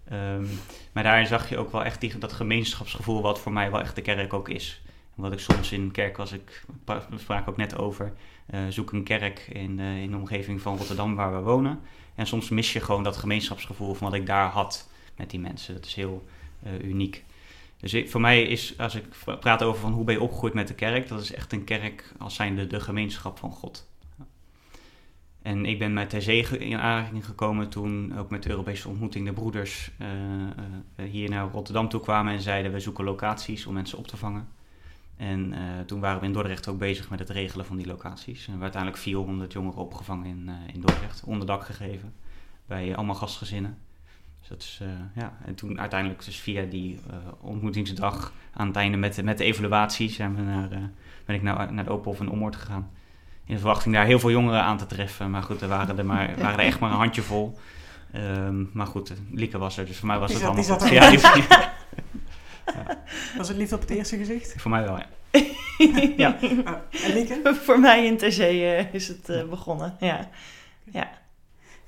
Ehm, 0.04 0.46
maar 0.92 1.02
daarin 1.02 1.26
zag 1.26 1.48
je 1.48 1.58
ook 1.58 1.72
wel 1.72 1.84
echt 1.84 2.00
die, 2.00 2.18
dat 2.18 2.32
gemeenschapsgevoel 2.32 3.22
wat 3.22 3.40
voor 3.40 3.52
mij 3.52 3.70
wel 3.70 3.80
echt 3.80 3.94
de 3.94 4.02
kerk 4.02 4.32
ook 4.32 4.48
is. 4.48 4.82
Omdat 5.20 5.38
ik 5.38 5.44
soms 5.44 5.72
in 5.72 5.90
kerk, 5.90 6.18
als 6.18 6.32
ik, 6.32 6.64
we 6.84 7.18
spraken 7.18 7.52
ook 7.52 7.56
net 7.56 7.78
over, 7.78 8.12
uh, 8.54 8.60
zoek 8.68 8.92
een 8.92 9.04
kerk 9.04 9.48
in, 9.52 9.78
uh, 9.78 10.02
in 10.02 10.10
de 10.10 10.16
omgeving 10.16 10.60
van 10.60 10.76
Rotterdam 10.76 11.14
waar 11.14 11.32
we 11.32 11.40
wonen. 11.40 11.80
En 12.14 12.26
soms 12.26 12.48
mis 12.48 12.72
je 12.72 12.80
gewoon 12.80 13.02
dat 13.02 13.16
gemeenschapsgevoel 13.16 13.94
van 13.94 14.10
wat 14.10 14.20
ik 14.20 14.26
daar 14.26 14.48
had 14.48 14.88
met 15.16 15.30
die 15.30 15.40
mensen. 15.40 15.74
Dat 15.74 15.84
is 15.84 15.94
heel 15.94 16.26
uh, 16.66 16.88
uniek. 16.88 17.24
Dus 17.76 18.10
voor 18.10 18.20
mij 18.20 18.42
is, 18.42 18.78
als 18.78 18.94
ik 18.94 19.04
praat 19.40 19.62
over 19.62 19.80
van 19.80 19.92
hoe 19.92 20.04
ben 20.04 20.14
je 20.14 20.20
opgegroeid 20.20 20.54
met 20.54 20.68
de 20.68 20.74
kerk, 20.74 21.08
dat 21.08 21.20
is 21.20 21.32
echt 21.32 21.52
een 21.52 21.64
kerk 21.64 22.12
als 22.18 22.34
zijnde 22.34 22.66
de 22.66 22.80
gemeenschap 22.80 23.38
van 23.38 23.52
God. 23.52 23.88
En 25.42 25.64
ik 25.64 25.78
ben 25.78 25.92
met 25.92 26.14
zee 26.18 26.58
in 26.58 26.78
aanraking 26.78 27.26
gekomen 27.26 27.68
toen 27.68 28.18
ook 28.18 28.30
met 28.30 28.42
de 28.42 28.50
Europese 28.50 28.88
ontmoeting 28.88 29.26
de 29.26 29.32
broeders 29.32 29.90
hier 31.10 31.30
naar 31.30 31.50
Rotterdam 31.50 31.88
toe 31.88 32.00
kwamen 32.00 32.32
en 32.32 32.40
zeiden 32.40 32.72
we 32.72 32.80
zoeken 32.80 33.04
locaties 33.04 33.66
om 33.66 33.74
mensen 33.74 33.98
op 33.98 34.06
te 34.06 34.16
vangen. 34.16 34.48
En 35.20 35.52
uh, 35.52 35.58
toen 35.86 36.00
waren 36.00 36.20
we 36.20 36.26
in 36.26 36.32
Dordrecht 36.32 36.68
ook 36.68 36.78
bezig 36.78 37.10
met 37.10 37.18
het 37.18 37.30
regelen 37.30 37.66
van 37.66 37.76
die 37.76 37.86
locaties. 37.86 38.46
En 38.48 38.56
we 38.56 38.62
uiteindelijk 38.62 39.02
400 39.02 39.52
jongeren 39.52 39.80
opgevangen 39.80 40.26
in, 40.26 40.50
in 40.72 40.80
Dordrecht, 40.80 41.22
onderdak 41.24 41.64
gegeven 41.64 42.12
bij 42.66 42.96
allemaal 42.96 43.14
gastgezinnen. 43.14 43.78
Dus 44.38 44.48
dat 44.48 44.62
is, 44.62 44.80
ja. 45.14 45.32
En 45.44 45.54
toen 45.54 45.80
uiteindelijk 45.80 46.24
dus 46.24 46.36
via 46.40 46.64
die 46.64 47.00
ontmoetingsdag 47.40 48.32
aan 48.52 48.66
het 48.66 48.76
einde 48.76 48.96
met, 48.96 49.22
met 49.24 49.38
de 49.38 49.44
evaluatie 49.44 50.10
zijn 50.10 50.34
we 50.36 50.42
naar, 50.42 50.68
ben 51.24 51.34
ik 51.36 51.42
naar, 51.42 51.72
naar 51.72 51.84
de 51.84 51.90
Open 51.90 52.10
of 52.10 52.20
en 52.20 52.30
Ommoord 52.30 52.56
gegaan 52.56 52.90
in 53.44 53.56
de 53.56 53.60
verwachting 53.62 53.94
daar 53.94 54.04
heel 54.06 54.18
veel 54.18 54.30
jongeren 54.30 54.62
aan 54.62 54.76
te 54.78 54.86
treffen. 54.86 55.30
Maar 55.30 55.42
goed, 55.42 55.60
er 55.60 55.68
waren 55.68 55.98
er, 55.98 56.06
maar, 56.06 56.34
waren 56.40 56.58
er 56.58 56.64
echt 56.64 56.80
maar 56.80 56.90
een 56.90 56.96
handjevol. 56.96 57.58
Um, 58.14 58.70
maar 58.72 58.86
goed, 58.86 59.12
Lieke 59.32 59.58
was 59.58 59.76
er, 59.78 59.86
dus 59.86 59.96
voor 59.96 60.06
mij 60.06 60.18
was 60.18 60.30
die 60.32 60.36
het 60.44 60.46
zat, 60.46 60.68
allemaal 60.68 60.78
die 60.78 60.88
goed. 60.88 61.20
zat 61.20 61.22
Ja, 61.22 61.32
die- 61.34 61.42
Ja. 61.48 61.72
Was 63.36 63.48
het 63.48 63.56
liefde 63.56 63.74
op 63.74 63.80
het 63.80 63.90
eerste 63.90 64.16
gezicht? 64.16 64.54
voor 64.56 64.70
mij 64.70 64.82
wel, 64.82 64.98
ja. 64.98 65.06
ja. 66.16 66.36
Ah, 66.64 66.74
en 67.04 67.12
Lieke? 67.12 67.54
Voor 67.64 67.80
mij 67.80 68.06
in 68.06 68.16
Ter 68.16 68.32
Zee 68.32 68.74
eh, 68.74 68.94
is 68.94 69.08
het 69.08 69.28
eh, 69.28 69.48
begonnen, 69.48 69.96
ja. 70.00 70.28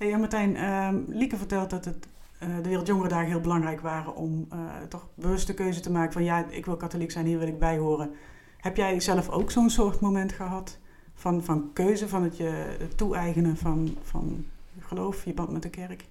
Hey, 0.03 0.11
ja, 0.11 0.19
Martijn, 0.19 0.57
ehm, 0.57 0.97
Lieke 1.07 1.37
vertelt 1.37 1.71
dat 1.71 1.85
het, 1.85 2.07
eh, 2.39 2.49
de 2.63 2.69
Wereldjongerendagen 2.69 3.29
heel 3.29 3.41
belangrijk 3.41 3.81
waren 3.81 4.17
om 4.17 4.47
eh, 4.51 4.59
toch 4.89 5.09
bewuste 5.15 5.55
keuze 5.55 5.81
te 5.81 5.91
maken 5.91 6.13
van 6.13 6.25
ja, 6.25 6.47
ik 6.49 6.65
wil 6.65 6.77
katholiek 6.77 7.11
zijn, 7.11 7.27
hier 7.27 7.39
wil 7.39 7.49
ik 7.49 7.59
bij 7.59 7.79
horen. 7.79 8.11
Heb 8.59 8.77
jij 8.77 9.01
zelf 9.01 9.29
ook 9.29 9.51
zo'n 9.51 9.71
soort 9.71 10.01
moment 10.01 10.33
gehad 10.33 10.79
van, 11.15 11.45
van 11.45 11.71
keuze, 11.73 12.09
van 12.09 12.23
het 12.23 12.37
je 12.37 12.77
toe-eigenen 12.97 13.57
van, 13.57 13.97
van 14.03 14.47
geloof, 14.81 15.25
je 15.25 15.35
band 15.35 15.51
met 15.51 15.63
de 15.63 15.71
kerk? 15.71 16.05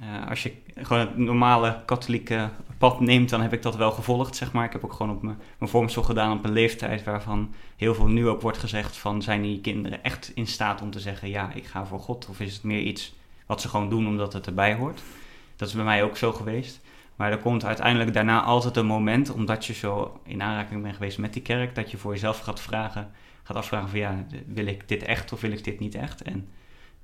Eh, 0.00 0.28
als 0.28 0.42
je 0.42 0.52
gewoon 0.74 1.06
het 1.06 1.16
normale 1.16 1.82
katholieke 1.84 2.50
pad 2.78 3.00
neemt, 3.00 3.28
dan 3.28 3.40
heb 3.40 3.52
ik 3.52 3.62
dat 3.62 3.76
wel 3.76 3.90
gevolgd, 3.90 4.36
zeg 4.36 4.52
maar. 4.52 4.64
Ik 4.64 4.72
heb 4.72 4.84
ook 4.84 4.92
gewoon 4.92 5.16
op 5.16 5.22
mijn, 5.22 5.38
mijn 5.58 5.70
vormsel 5.70 6.02
gedaan 6.02 6.38
op 6.38 6.44
een 6.44 6.52
leeftijd 6.52 7.04
waarvan 7.04 7.54
heel 7.76 7.94
veel 7.94 8.06
nu 8.06 8.28
ook 8.28 8.40
wordt 8.40 8.58
gezegd 8.58 8.96
van... 8.96 9.22
zijn 9.22 9.42
die 9.42 9.60
kinderen 9.60 10.02
echt 10.02 10.32
in 10.34 10.46
staat 10.46 10.82
om 10.82 10.90
te 10.90 11.00
zeggen, 11.00 11.28
ja, 11.28 11.52
ik 11.52 11.66
ga 11.66 11.86
voor 11.86 12.00
God? 12.00 12.28
Of 12.28 12.40
is 12.40 12.54
het 12.54 12.62
meer 12.62 12.80
iets 12.80 13.14
wat 13.46 13.60
ze 13.60 13.68
gewoon 13.68 13.88
doen 13.88 14.06
omdat 14.06 14.32
het 14.32 14.46
erbij 14.46 14.74
hoort? 14.74 15.02
Dat 15.56 15.68
is 15.68 15.74
bij 15.74 15.84
mij 15.84 16.02
ook 16.02 16.16
zo 16.16 16.32
geweest. 16.32 16.80
Maar 17.16 17.30
er 17.30 17.38
komt 17.38 17.64
uiteindelijk 17.64 18.12
daarna 18.12 18.42
altijd 18.42 18.76
een 18.76 18.86
moment, 18.86 19.30
omdat 19.30 19.66
je 19.66 19.72
zo 19.72 20.20
in 20.24 20.42
aanraking 20.42 20.82
bent 20.82 20.94
geweest 20.94 21.18
met 21.18 21.32
die 21.32 21.42
kerk... 21.42 21.74
dat 21.74 21.90
je 21.90 21.96
voor 21.96 22.12
jezelf 22.12 22.38
gaat 22.38 22.60
vragen, 22.60 23.10
gaat 23.42 23.56
afvragen 23.56 23.88
van 23.88 23.98
ja, 23.98 24.26
wil 24.46 24.66
ik 24.66 24.88
dit 24.88 25.02
echt 25.02 25.32
of 25.32 25.40
wil 25.40 25.52
ik 25.52 25.64
dit 25.64 25.80
niet 25.80 25.94
echt? 25.94 26.22
En 26.22 26.48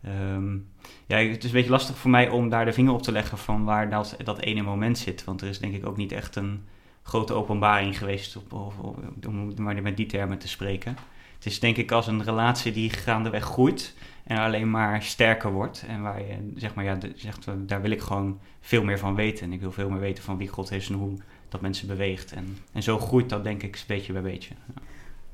ehm, 0.03 0.55
ja, 1.07 1.17
het 1.17 1.39
is 1.39 1.45
een 1.45 1.57
beetje 1.57 1.71
lastig 1.71 1.97
voor 1.97 2.11
mij 2.11 2.29
om 2.29 2.49
daar 2.49 2.65
de 2.65 2.73
vinger 2.73 2.93
op 2.93 3.03
te 3.03 3.13
leggen 3.13 3.39
van 3.39 3.65
waar 3.65 3.91
dat, 3.91 4.17
dat 4.25 4.41
ene 4.41 4.63
moment 4.63 4.99
zit. 4.99 5.25
Want 5.25 5.41
er 5.41 5.49
is 5.49 5.59
denk 5.59 5.75
ik 5.75 5.87
ook 5.87 5.97
niet 5.97 6.13
echt 6.13 6.37
een 6.37 6.65
grote 7.03 7.33
openbaring 7.33 7.99
geweest 7.99 8.37
op, 8.37 8.73
om 9.27 9.55
maar 9.57 9.83
met 9.83 9.97
die 9.97 10.07
termen 10.07 10.39
te 10.39 10.49
spreken. 10.49 10.97
Het 11.35 11.47
is 11.47 11.61
denk 11.61 11.77
ik 11.77 11.93
als 11.93 12.07
een 12.07 12.23
relatie 12.23 12.73
die 12.73 12.91
gaandeweg 12.91 13.45
groeit 13.45 13.95
en 14.25 14.39
alleen 14.39 14.71
maar 14.71 15.03
sterker 15.03 15.53
wordt. 15.53 15.85
En 15.89 16.03
waar 16.03 16.21
je 16.21 16.53
zeg 16.57 16.75
maar, 16.75 16.85
ja, 16.85 16.99
zegt, 17.15 17.47
daar 17.59 17.83
wil 17.83 17.91
ik 17.91 18.01
gewoon 18.01 18.41
veel 18.61 18.85
meer 18.85 18.99
van 18.99 19.15
weten. 19.15 19.47
En 19.47 19.53
ik 19.53 19.61
wil 19.61 19.73
veel 19.73 19.91
meer 19.91 20.01
weten 20.01 20.25
van 20.25 20.37
wie 20.37 20.49
God 20.49 20.71
is 20.71 20.89
en 20.89 20.95
hoe 20.95 21.19
dat 21.49 21.61
mensen 21.61 21.87
beweegt. 21.87 22.33
En, 22.33 22.59
en 22.73 22.83
zo 22.83 22.99
groeit 22.99 23.29
dat 23.29 23.45
denk 23.45 23.63
ik 23.63 23.85
beetje 23.87 24.13
bij 24.13 24.23
beetje. 24.23 24.55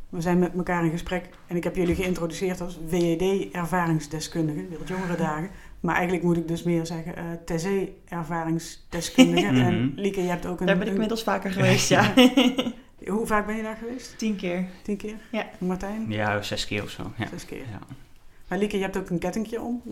We 0.08 0.20
zijn 0.20 0.38
met 0.38 0.52
elkaar 0.56 0.84
in 0.84 0.90
gesprek 0.90 1.28
en 1.46 1.56
ik 1.56 1.64
heb 1.64 1.76
jullie 1.76 1.94
geïntroduceerd 1.94 2.60
als 2.60 2.78
WED-ervaringsdeskundige, 2.88 4.68
Wereldjongerendagen. 4.68 5.50
Maar 5.80 5.94
eigenlijk 5.94 6.24
moet 6.24 6.36
ik 6.36 6.48
dus 6.48 6.62
meer 6.62 6.86
zeggen 6.86 7.14
uh, 7.18 7.24
TC-ervaringsdeskundige. 7.44 9.52
Mhm. 9.58 9.64
en 9.66 9.92
Lieke, 9.96 10.22
je 10.22 10.28
hebt 10.28 10.46
ook 10.46 10.60
een... 10.60 10.66
Daar 10.66 10.74
ben 10.74 10.82
ik 10.84 10.88
een- 10.88 10.92
inmiddels 10.94 11.22
vaker 11.22 11.50
geweest, 11.60 11.88
ja. 11.88 12.12
Hoe 13.06 13.26
vaak 13.26 13.46
ben 13.46 13.56
je 13.56 13.62
daar 13.62 13.76
geweest? 13.76 14.18
Tien 14.18 14.36
keer. 14.36 14.64
Tien 14.82 14.96
keer? 14.96 15.14
Ja. 15.32 15.46
Martijn? 15.58 16.04
Ja, 16.08 16.42
zes 16.42 16.66
keer 16.66 16.82
of 16.82 16.90
zo. 16.90 17.12
Ja. 17.16 17.26
Zes 17.26 17.44
keer. 17.44 17.58
Ja. 17.70 17.78
Maar 18.48 18.58
Lieke, 18.58 18.76
je 18.76 18.82
hebt 18.82 18.96
ook 18.96 19.10
een 19.10 19.18
kettingje 19.18 19.60
om. 19.60 19.82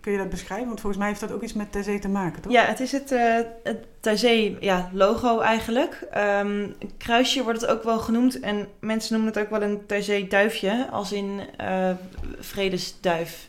Kun 0.00 0.12
je 0.12 0.18
dat 0.18 0.28
beschrijven? 0.28 0.66
Want 0.66 0.80
volgens 0.80 1.00
mij 1.02 1.08
heeft 1.08 1.20
dat 1.20 1.32
ook 1.32 1.42
iets 1.42 1.52
met 1.52 1.72
TC 1.72 2.00
te 2.00 2.08
maken, 2.08 2.42
toch? 2.42 2.52
Ja, 2.52 2.64
het 2.64 2.80
is 2.80 2.92
het, 2.92 3.12
eh 3.12 3.38
het 3.62 3.86
Tazee 4.00 4.56
ja, 4.60 4.90
logo 4.92 5.40
eigenlijk. 5.40 6.06
Ehm, 6.10 6.68
kruisje 6.98 7.42
wordt 7.42 7.60
het 7.60 7.70
ook 7.70 7.82
wel 7.82 7.98
genoemd. 7.98 8.40
En 8.40 8.68
mensen 8.80 9.12
noemen 9.12 9.32
het 9.32 9.42
ook 9.42 9.50
wel 9.50 9.62
een 9.62 9.86
Tazee 9.86 10.26
duifje. 10.26 10.88
Als 10.90 11.12
in 11.12 11.40
eh, 11.56 11.90
vredesduif. 12.38 13.48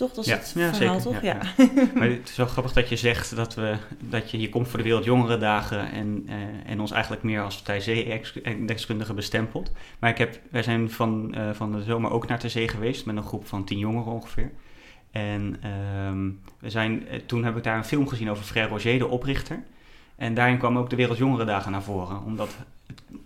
Toch? 0.00 0.12
Dat 0.12 0.24
is 0.24 0.30
Ja, 0.30 0.36
het 0.36 0.52
ja, 0.54 0.74
verhaal, 0.74 1.00
zeker. 1.00 1.12
toch? 1.12 1.22
Ja, 1.22 1.38
Ja. 1.56 1.66
Maar 1.98 2.08
het 2.08 2.28
is 2.28 2.36
wel 2.36 2.46
grappig 2.46 2.72
dat 2.72 2.88
je 2.88 2.96
zegt 2.96 3.36
dat, 3.36 3.54
we, 3.54 3.76
dat 4.00 4.30
je 4.30 4.36
hier 4.36 4.48
komt 4.48 4.68
voor 4.68 4.78
de 4.78 4.84
Wereldjongerendagen 4.84 5.90
en, 5.92 6.24
eh, 6.26 6.70
en 6.70 6.80
ons 6.80 6.90
eigenlijk 6.90 7.22
meer 7.22 7.42
als 7.42 7.62
Taizee-deskundige 7.62 9.14
bestempelt. 9.14 9.72
Maar 9.98 10.10
ik 10.10 10.18
heb, 10.18 10.40
wij 10.50 10.62
zijn 10.62 10.90
van, 10.90 11.34
eh, 11.34 11.50
van 11.52 11.72
de 11.72 11.82
zomer 11.82 12.10
ook 12.10 12.28
naar 12.28 12.38
Taizee 12.38 12.68
geweest 12.68 13.06
met 13.06 13.16
een 13.16 13.22
groep 13.22 13.46
van 13.46 13.64
tien 13.64 13.78
jongeren 13.78 14.12
ongeveer. 14.12 14.50
En 15.10 15.56
ehm, 15.62 16.30
we 16.58 16.70
zijn, 16.70 17.08
eh, 17.08 17.20
toen 17.26 17.44
heb 17.44 17.56
ik 17.56 17.62
daar 17.62 17.76
een 17.76 17.84
film 17.84 18.08
gezien 18.08 18.30
over 18.30 18.44
Frère 18.44 18.68
Roger, 18.68 18.98
de 18.98 19.06
oprichter. 19.08 19.62
En 20.16 20.34
daarin 20.34 20.58
kwamen 20.58 20.82
ook 20.82 20.90
de 20.90 20.96
Wereldjongerendagen 20.96 21.72
naar 21.72 21.82
voren. 21.82 22.24
Omdat, 22.24 22.56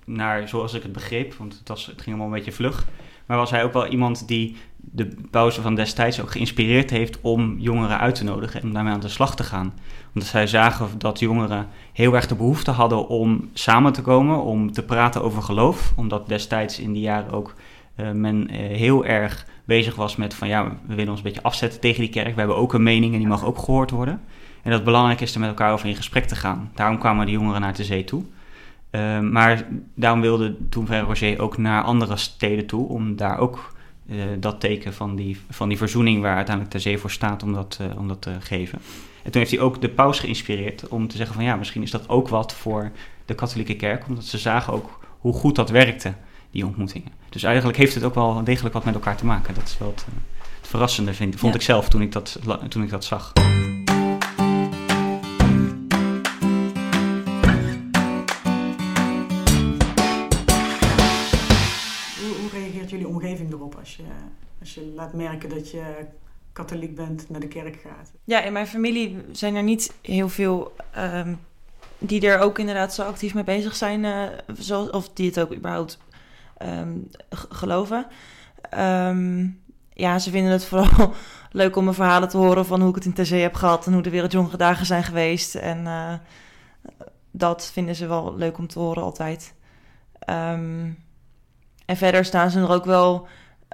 naar, 0.05 0.49
zoals 0.49 0.75
ik 0.75 0.83
het 0.83 0.93
begreep, 0.93 1.35
want 1.35 1.59
het, 1.59 1.69
was, 1.69 1.87
het 1.87 2.03
ging 2.03 2.07
allemaal 2.09 2.27
een 2.27 2.33
beetje 2.45 2.53
vlug. 2.53 2.87
Maar 3.27 3.37
was 3.37 3.51
hij 3.51 3.65
ook 3.65 3.73
wel 3.73 3.87
iemand 3.87 4.29
die 4.29 4.57
de 4.77 5.17
pauze 5.31 5.63
van 5.63 5.75
destijds 5.75 6.21
ook 6.21 6.31
geïnspireerd 6.31 6.91
heeft 6.91 7.21
om 7.21 7.59
jongeren 7.59 7.99
uit 7.99 8.15
te 8.15 8.25
nodigen 8.25 8.61
en 8.61 8.67
om 8.67 8.73
daarmee 8.73 8.93
aan 8.93 9.01
de 9.01 9.09
slag 9.09 9.37
te 9.37 9.43
gaan. 9.43 9.75
Omdat 10.15 10.29
zij 10.29 10.47
zagen 10.47 10.89
dat 10.99 11.19
jongeren 11.19 11.69
heel 11.93 12.15
erg 12.15 12.27
de 12.27 12.35
behoefte 12.35 12.71
hadden 12.71 13.09
om 13.09 13.51
samen 13.53 13.93
te 13.93 14.03
komen, 14.03 14.43
om 14.43 14.73
te 14.73 14.83
praten 14.83 15.23
over 15.23 15.43
geloof. 15.43 15.93
Omdat 15.97 16.29
destijds 16.29 16.79
in 16.79 16.93
die 16.93 17.03
jaren 17.03 17.33
ook 17.33 17.55
eh, 17.95 18.11
men 18.11 18.49
eh, 18.49 18.59
heel 18.59 19.05
erg 19.05 19.47
bezig 19.65 19.95
was 19.95 20.17
met 20.17 20.35
van 20.35 20.49
ja, 20.49 20.65
we 20.87 20.95
willen 20.95 21.09
ons 21.11 21.19
een 21.19 21.25
beetje 21.25 21.43
afzetten 21.43 21.81
tegen 21.81 22.01
die 22.01 22.11
kerk. 22.11 22.33
We 22.33 22.39
hebben 22.39 22.57
ook 22.57 22.73
een 22.73 22.83
mening 22.83 23.13
en 23.13 23.19
die 23.19 23.29
mag 23.29 23.45
ook 23.45 23.59
gehoord 23.59 23.91
worden. 23.91 24.21
En 24.63 24.71
dat 24.71 24.73
het 24.73 24.85
belangrijk 24.85 25.21
is 25.21 25.35
er 25.35 25.41
met 25.41 25.49
elkaar 25.49 25.73
over 25.73 25.89
in 25.89 25.97
gesprek 25.97 26.25
te 26.25 26.37
gaan. 26.37 26.71
Daarom 26.75 26.99
kwamen 26.99 27.27
de 27.27 27.33
jongeren 27.33 27.61
naar 27.61 27.75
de 27.75 27.85
zee 27.85 28.05
toe. 28.05 28.25
Uh, 28.95 29.21
maar 29.21 29.67
daarom 29.95 30.21
wilde 30.21 30.57
toen 30.69 30.87
Frère 30.87 31.05
Roger 31.05 31.41
ook 31.41 31.59
naar 31.59 31.83
andere 31.83 32.17
steden 32.17 32.67
toe 32.67 32.89
om 32.89 33.17
daar 33.17 33.39
ook 33.39 33.73
uh, 34.07 34.23
dat 34.39 34.61
teken 34.61 34.95
van 34.95 35.17
die, 35.17 35.41
van 35.51 35.69
die 35.69 35.79
verzoening 35.79 36.23
waar 36.23 36.37
uiteindelijk 36.37 36.75
de 36.75 36.81
zee 36.81 36.99
voor 36.99 37.11
staat 37.11 37.43
om 37.43 37.53
dat, 37.53 37.79
uh, 37.81 37.99
om 37.99 38.09
dat 38.09 38.23
te 38.23 38.33
geven. 38.41 38.79
En 39.23 39.31
toen 39.31 39.41
heeft 39.41 39.51
hij 39.51 39.61
ook 39.61 39.81
de 39.81 39.89
paus 39.89 40.21
geïnspireerd 40.21 40.89
om 40.89 41.09
te 41.09 41.17
zeggen 41.17 41.35
van 41.35 41.45
ja, 41.45 41.57
misschien 41.57 41.83
is 41.83 41.91
dat 41.91 42.09
ook 42.09 42.29
wat 42.29 42.55
voor 42.55 42.91
de 43.25 43.35
katholieke 43.35 43.77
kerk, 43.77 44.09
omdat 44.09 44.25
ze 44.25 44.39
zagen 44.39 44.73
ook 44.73 45.01
hoe 45.19 45.33
goed 45.33 45.55
dat 45.55 45.71
werkte, 45.71 46.15
die 46.51 46.67
ontmoetingen. 46.67 47.13
Dus 47.29 47.43
eigenlijk 47.43 47.79
heeft 47.79 47.95
het 47.95 48.05
ook 48.05 48.15
wel 48.15 48.45
degelijk 48.45 48.75
wat 48.75 48.85
met 48.85 48.95
elkaar 48.95 49.17
te 49.17 49.27
maken. 49.27 49.55
Dat 49.55 49.65
is 49.65 49.79
wel 49.79 49.89
het, 49.89 50.07
het 50.61 50.69
verrassende, 50.69 51.15
vind, 51.15 51.37
vond 51.37 51.53
Ja. 51.53 51.59
ik 51.59 51.65
zelf 51.65 51.89
toen 51.89 52.03
ik 52.03 52.13
dat, 52.13 52.41
toen 52.69 52.83
ik 52.83 52.91
dat 52.91 53.05
zag. 53.05 53.33
Je 64.75 64.93
laat 64.95 65.13
merken 65.13 65.49
dat 65.49 65.71
je 65.71 66.07
katholiek 66.53 66.95
bent, 66.95 67.31
naar 67.31 67.41
de 67.41 67.49
kerk 67.49 67.77
gaat? 67.77 68.13
Ja, 68.25 68.43
in 68.43 68.53
mijn 68.53 68.67
familie 68.67 69.25
zijn 69.33 69.55
er 69.55 69.63
niet 69.63 69.93
heel 70.03 70.29
veel 70.29 70.75
ehm, 70.91 71.35
die 71.99 72.29
er 72.29 72.39
ook 72.39 72.59
inderdaad 72.59 72.95
zo 72.95 73.03
actief 73.03 73.35
mee 73.35 73.45
bezig 73.45 73.77
zijn, 73.77 74.05
eh, 74.05 74.23
zoals, 74.59 74.91
of 74.91 75.09
die 75.09 75.27
het 75.27 75.41
ook 75.41 75.55
überhaupt 75.55 75.99
ehm, 76.57 76.99
geloven. 77.31 78.07
Ehm, 78.71 79.47
ja, 79.93 80.19
ze 80.19 80.31
vinden 80.31 80.53
het 80.53 80.65
vooral 80.65 81.15
leuk 81.51 81.77
om 81.77 81.85
mijn 81.85 81.97
verhalen 81.97 82.29
te 82.29 82.37
horen 82.37 82.67
van 82.67 82.81
hoe 82.81 82.89
ik 82.89 82.95
het 82.95 83.05
in 83.05 83.13
Terzee 83.13 83.43
heb 83.43 83.55
gehad 83.55 83.87
en 83.87 83.93
hoe 83.93 84.03
de 84.03 84.11
Wereldjongerendagen 84.11 84.87
zijn 84.87 85.05
geweest. 85.05 85.55
En 85.55 85.87
eh, 85.87 86.15
dat 87.31 87.71
vinden 87.73 87.95
ze 87.95 88.07
wel 88.07 88.37
leuk 88.37 88.59
om 88.59 88.67
te 88.67 88.79
horen 88.79 89.03
altijd. 89.03 89.55
En 91.85 91.97
verder 91.97 92.25
staan 92.25 92.51
ze 92.51 92.61
er 92.61 92.71
ook 92.71 92.85
wel 92.85 93.27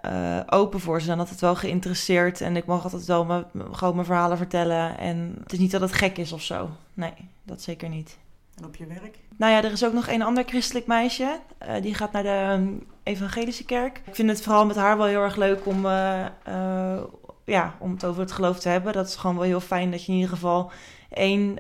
eh, 0.03 0.41
open 0.47 0.81
voor. 0.81 1.01
Ze 1.01 1.07
zijn 1.07 1.19
altijd 1.19 1.41
wel 1.41 1.55
geïnteresseerd 1.55 2.41
en 2.41 2.57
ik 2.57 2.67
mag 2.67 2.83
altijd 2.83 3.05
wel 3.05 3.25
me, 3.25 3.45
gewoon 3.73 3.95
mijn 3.95 4.07
verhalen 4.07 4.37
vertellen. 4.37 4.99
En 4.99 5.37
het 5.43 5.53
is 5.53 5.59
niet 5.59 5.71
dat 5.71 5.81
het 5.81 5.93
gek 5.93 6.19
is 6.19 6.33
of 6.33 6.43
zo. 6.43 6.71
Nee, 6.95 7.13
dat 7.43 7.63
zeker 7.63 7.89
niet. 7.89 8.19
En 8.57 8.65
op 8.65 8.77
je 8.77 8.87
werk? 8.87 9.19
Nou 9.37 9.53
ja, 9.53 9.65
er 9.65 9.73
is 9.73 9.85
ook 9.85 9.93
nog 9.93 10.09
een 10.09 10.23
ander 10.23 10.45
christelijk 10.45 10.87
meisje. 10.87 11.39
Uh, 11.69 11.83
die 11.83 11.95
gaat 11.95 12.13
naar 12.13 12.23
de 12.23 12.29
ehm, 12.29 12.69
evangelische 13.03 13.65
kerk. 13.65 14.03
Ik 14.05 14.15
vind 14.15 14.29
het 14.29 14.43
vooral 14.43 14.67
met 14.67 14.77
haar 14.77 14.97
wel 14.97 15.07
heel 15.07 15.23
erg 15.23 15.37
leuk 15.37 15.67
om, 15.67 15.87
uh, 15.87 16.25
uh, 16.49 17.01
ja, 17.45 17.75
om 17.79 17.93
het 17.93 18.05
over 18.05 18.21
het 18.21 18.33
geloof 18.33 18.59
te 18.59 18.69
hebben. 18.69 18.93
Dat 18.93 19.09
is 19.09 19.17
gewoon 19.17 19.37
wel 19.37 19.45
heel 19.45 19.61
fijn 19.61 19.91
dat 19.91 20.05
je 20.05 20.13
in 20.13 20.19
ieder 20.19 20.31
geval 20.31 20.71
één 21.11 21.59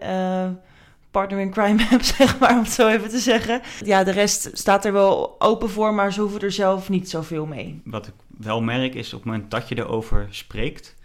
partner 1.11 1.41
in 1.41 1.51
crime 1.51 1.83
hebt, 1.91 2.07
zeg 2.07 2.39
maar, 2.39 2.51
om 2.51 2.63
het 2.63 2.73
zo 2.73 2.89
even 2.89 3.09
te 3.09 3.19
zeggen. 3.19 3.61
Ja, 3.85 4.05
de 4.05 4.11
rest 4.11 4.51
staat 4.53 4.85
er 4.85 4.93
wel 4.93 5.37
open 5.39 5.71
voor, 5.71 5.95
maar 5.95 6.13
ze 6.13 6.21
hoeven 6.21 6.41
er 6.41 6.53
zelf 6.53 6.89
niet 6.89 7.11
zoveel 7.11 7.47
mee. 7.47 7.81
Wat 7.85 8.07
ik 8.07 8.15
wel 8.43 8.61
merk 8.61 8.95
is 8.95 9.13
op 9.13 9.23
het 9.23 9.33
moment 9.33 9.51
dat 9.51 9.69
je 9.69 9.79
erover 9.79 10.27
spreekt, 10.31 10.97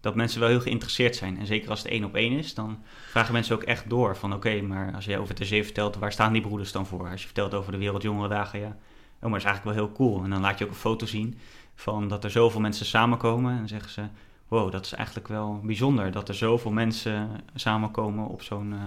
dat 0.00 0.14
mensen 0.14 0.40
wel 0.40 0.48
heel 0.48 0.60
geïnteresseerd 0.60 1.16
zijn. 1.16 1.38
En 1.38 1.46
zeker 1.46 1.70
als 1.70 1.82
het 1.82 1.90
één 1.90 2.04
op 2.04 2.14
één 2.14 2.32
is, 2.32 2.54
dan 2.54 2.82
vragen 3.10 3.32
mensen 3.32 3.54
ook 3.54 3.62
echt 3.62 3.90
door 3.90 4.16
van 4.16 4.34
oké, 4.34 4.60
maar 4.60 4.94
als 4.94 5.04
je 5.04 5.18
over 5.18 5.34
het 5.34 5.46
zee 5.46 5.64
vertelt, 5.64 5.96
waar 5.96 6.12
staan 6.12 6.32
die 6.32 6.42
broeders 6.42 6.72
dan 6.72 6.86
voor? 6.86 7.10
Als 7.10 7.20
je 7.20 7.26
vertelt 7.26 7.54
over 7.54 7.72
de 7.72 7.78
Wereldjongerendagen, 7.78 8.60
ja, 8.60 8.76
oh, 9.20 9.30
maar 9.30 9.38
is 9.38 9.44
eigenlijk 9.44 9.76
wel 9.76 9.86
heel 9.86 9.94
cool. 9.96 10.24
En 10.24 10.30
dan 10.30 10.40
laat 10.40 10.58
je 10.58 10.64
ook 10.64 10.70
een 10.70 10.76
foto 10.76 11.06
zien 11.06 11.38
van 11.74 12.08
dat 12.08 12.24
er 12.24 12.30
zoveel 12.30 12.60
mensen 12.60 12.86
samenkomen 12.86 13.52
en 13.52 13.58
dan 13.58 13.68
zeggen 13.68 13.90
ze, 13.90 14.02
wow, 14.48 14.72
dat 14.72 14.84
is 14.84 14.92
eigenlijk 14.92 15.28
wel 15.28 15.60
bijzonder 15.62 16.10
dat 16.12 16.28
er 16.28 16.34
zoveel 16.34 16.70
mensen 16.70 17.40
samenkomen 17.54 18.26
op 18.26 18.42
zo'n... 18.42 18.72
Uh, 18.72 18.78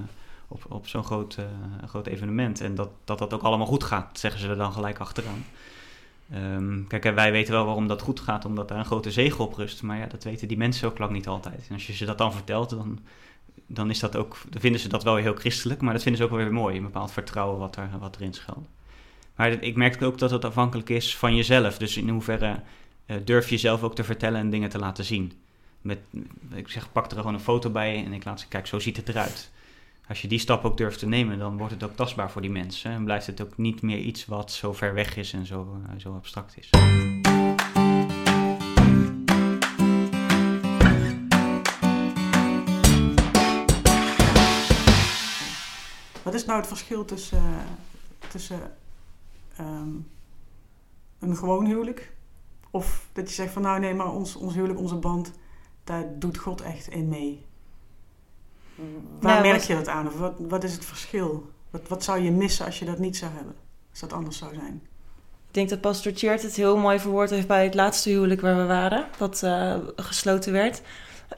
op, 0.47 0.65
op 0.69 0.87
zo'n 0.87 1.03
groot, 1.03 1.37
uh, 1.39 1.45
groot 1.87 2.07
evenement. 2.07 2.61
En 2.61 2.75
dat, 2.75 2.89
dat 3.03 3.17
dat 3.17 3.33
ook 3.33 3.41
allemaal 3.41 3.67
goed 3.67 3.83
gaat, 3.83 4.19
zeggen 4.19 4.41
ze 4.41 4.47
er 4.47 4.55
dan 4.55 4.73
gelijk 4.73 4.99
achteraan. 4.99 5.45
Um, 6.35 6.87
kijk, 6.87 7.03
wij 7.03 7.31
weten 7.31 7.53
wel 7.53 7.65
waarom 7.65 7.87
dat 7.87 8.01
goed 8.01 8.19
gaat, 8.19 8.45
omdat 8.45 8.67
daar 8.67 8.77
een 8.77 8.85
grote 8.85 9.11
zegel 9.11 9.45
op 9.45 9.53
rust. 9.53 9.81
Maar 9.81 9.97
ja, 9.97 10.05
dat 10.05 10.23
weten 10.23 10.47
die 10.47 10.57
mensen 10.57 10.87
ook 10.87 10.97
lang 10.97 11.11
niet 11.11 11.27
altijd. 11.27 11.65
En 11.67 11.73
als 11.73 11.87
je 11.87 11.93
ze 11.93 12.05
dat 12.05 12.17
dan 12.17 12.33
vertelt, 12.33 12.69
dan, 12.69 12.99
dan, 13.67 13.89
is 13.89 13.99
dat 13.99 14.15
ook, 14.15 14.37
dan 14.49 14.61
vinden 14.61 14.81
ze 14.81 14.87
dat 14.87 15.03
wel 15.03 15.15
heel 15.15 15.35
christelijk. 15.35 15.81
Maar 15.81 15.93
dat 15.93 16.01
vinden 16.01 16.21
ze 16.21 16.27
ook 16.27 16.35
wel 16.35 16.43
weer 16.45 16.53
mooi, 16.53 16.77
een 16.77 16.83
bepaald 16.83 17.11
vertrouwen 17.11 17.59
wat, 17.59 17.75
er, 17.75 17.89
wat 17.99 18.15
erin 18.15 18.33
schuilt. 18.33 18.67
Maar 19.35 19.51
ik 19.51 19.75
merk 19.75 20.01
ook 20.01 20.17
dat 20.17 20.31
het 20.31 20.45
afhankelijk 20.45 20.89
is 20.89 21.17
van 21.17 21.35
jezelf. 21.35 21.77
Dus 21.77 21.97
in 21.97 22.09
hoeverre 22.09 22.59
uh, 23.05 23.17
durf 23.23 23.49
je 23.49 23.57
zelf 23.57 23.83
ook 23.83 23.95
te 23.95 24.03
vertellen 24.03 24.39
en 24.39 24.49
dingen 24.49 24.69
te 24.69 24.79
laten 24.79 25.03
zien. 25.03 25.31
Met, 25.81 25.99
ik 26.53 26.69
zeg, 26.69 26.91
pak 26.91 27.11
er 27.11 27.17
gewoon 27.17 27.33
een 27.33 27.39
foto 27.39 27.69
bij 27.69 28.05
en 28.05 28.13
ik 28.13 28.23
laat 28.23 28.39
ze, 28.39 28.47
kijk, 28.47 28.67
zo 28.67 28.79
ziet 28.79 28.97
het 28.97 29.09
eruit 29.09 29.51
als 30.11 30.21
je 30.21 30.27
die 30.27 30.39
stap 30.39 30.65
ook 30.65 30.77
durft 30.77 30.99
te 30.99 31.07
nemen, 31.07 31.39
dan 31.39 31.57
wordt 31.57 31.73
het 31.73 31.83
ook 31.83 31.95
tastbaar 31.95 32.31
voor 32.31 32.41
die 32.41 32.51
mensen. 32.51 32.91
En 32.91 33.03
blijft 33.03 33.27
het 33.27 33.41
ook 33.41 33.57
niet 33.57 33.81
meer 33.81 33.97
iets 33.97 34.25
wat 34.25 34.51
zo 34.51 34.73
ver 34.73 34.93
weg 34.93 35.15
is 35.15 35.33
en 35.33 35.45
zo, 35.45 35.81
uh, 35.89 35.99
zo 35.99 36.15
abstract 36.15 36.57
is. 36.57 36.69
Wat 46.23 46.33
is 46.33 46.45
nou 46.45 46.59
het 46.59 46.67
verschil 46.67 47.05
tussen, 47.05 47.43
uh, 47.43 48.29
tussen 48.29 48.59
um, 49.59 50.07
een 51.19 51.35
gewoon 51.35 51.65
huwelijk? 51.65 52.13
Of 52.71 53.07
dat 53.13 53.27
je 53.27 53.33
zegt 53.33 53.53
van 53.53 53.61
nou 53.61 53.79
nee, 53.79 53.93
maar 53.93 54.11
ons, 54.11 54.35
ons 54.35 54.53
huwelijk, 54.53 54.79
onze 54.79 54.95
band, 54.95 55.31
daar 55.83 56.19
doet 56.19 56.37
God 56.37 56.61
echt 56.61 56.87
in 56.87 57.09
mee. 57.09 57.49
Waar 59.19 59.33
nou, 59.33 59.47
merk 59.47 59.61
je 59.61 59.75
dat 59.75 59.87
aan? 59.87 60.07
Of 60.07 60.17
wat, 60.17 60.33
wat 60.37 60.63
is 60.63 60.73
het 60.73 60.85
verschil? 60.85 61.49
Wat, 61.69 61.81
wat 61.87 62.03
zou 62.03 62.19
je 62.19 62.31
missen 62.31 62.65
als 62.65 62.79
je 62.79 62.85
dat 62.85 62.99
niet 62.99 63.17
zou 63.17 63.31
hebben? 63.35 63.55
Als 63.89 63.99
dat 63.99 64.13
anders 64.13 64.37
zou 64.37 64.53
zijn? 64.53 64.81
Ik 65.47 65.57
denk 65.57 65.69
dat 65.69 65.81
Pastor 65.81 66.13
Tjeerd 66.13 66.41
het 66.41 66.55
heel 66.55 66.77
mooi 66.77 66.99
verwoord 66.99 67.29
heeft 67.29 67.47
bij 67.47 67.63
het 67.63 67.73
laatste 67.73 68.09
huwelijk 68.09 68.41
waar 68.41 68.57
we 68.57 68.65
waren, 68.65 69.05
dat 69.17 69.41
uh, 69.43 69.75
gesloten 69.95 70.51
werd. 70.51 70.81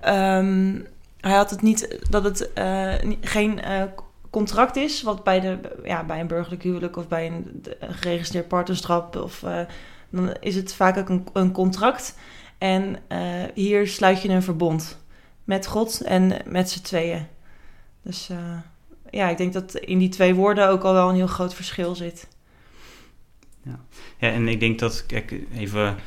Um, 0.05 0.87
hij 1.19 1.35
had 1.35 1.49
het 1.49 1.61
niet 1.61 1.97
dat 2.09 2.23
het 2.23 2.49
uh, 2.57 2.93
geen 3.21 3.59
uh, 3.67 3.83
contract 4.29 4.75
is, 4.75 5.01
wat 5.01 5.23
bij, 5.23 5.39
de, 5.39 5.59
ja, 5.83 6.03
bij 6.03 6.19
een 6.19 6.27
burgerlijk 6.27 6.63
huwelijk 6.63 6.97
of 6.97 7.07
bij 7.07 7.27
een, 7.27 7.63
een 7.79 7.93
geregistreerd 7.93 8.47
partnerschap, 8.47 9.15
of, 9.15 9.43
dan 10.09 10.33
is 10.39 10.55
het 10.55 10.73
vaak 10.73 10.97
ook 10.97 11.09
een, 11.09 11.27
een 11.33 11.51
contract. 11.51 12.15
En 12.57 12.97
hier 13.53 13.87
sluit 13.87 14.21
je 14.21 14.29
een 14.29 14.43
verbond 14.43 15.02
met 15.43 15.67
God 15.67 16.01
en 16.01 16.41
met 16.45 16.69
z'n 16.69 16.81
tweeën. 16.81 17.27
Dus 18.03 18.29
uh, 18.29 18.37
ja, 19.09 19.29
ik 19.29 19.37
denk 19.37 19.53
dat 19.53 19.75
in 19.75 19.97
die 19.97 20.09
twee 20.09 20.33
woorden 20.35 20.69
ook 20.69 20.83
al 20.83 20.93
wel 20.93 21.09
een 21.09 21.15
heel 21.15 21.27
groot 21.27 21.53
verschil 21.53 21.95
zit. 21.95 22.27
Ja, 23.63 23.79
ja 24.17 24.29
en 24.29 24.47
ik 24.47 24.59
denk 24.59 24.79
dat, 24.79 25.05
kijk, 25.05 25.35
even 25.55 25.97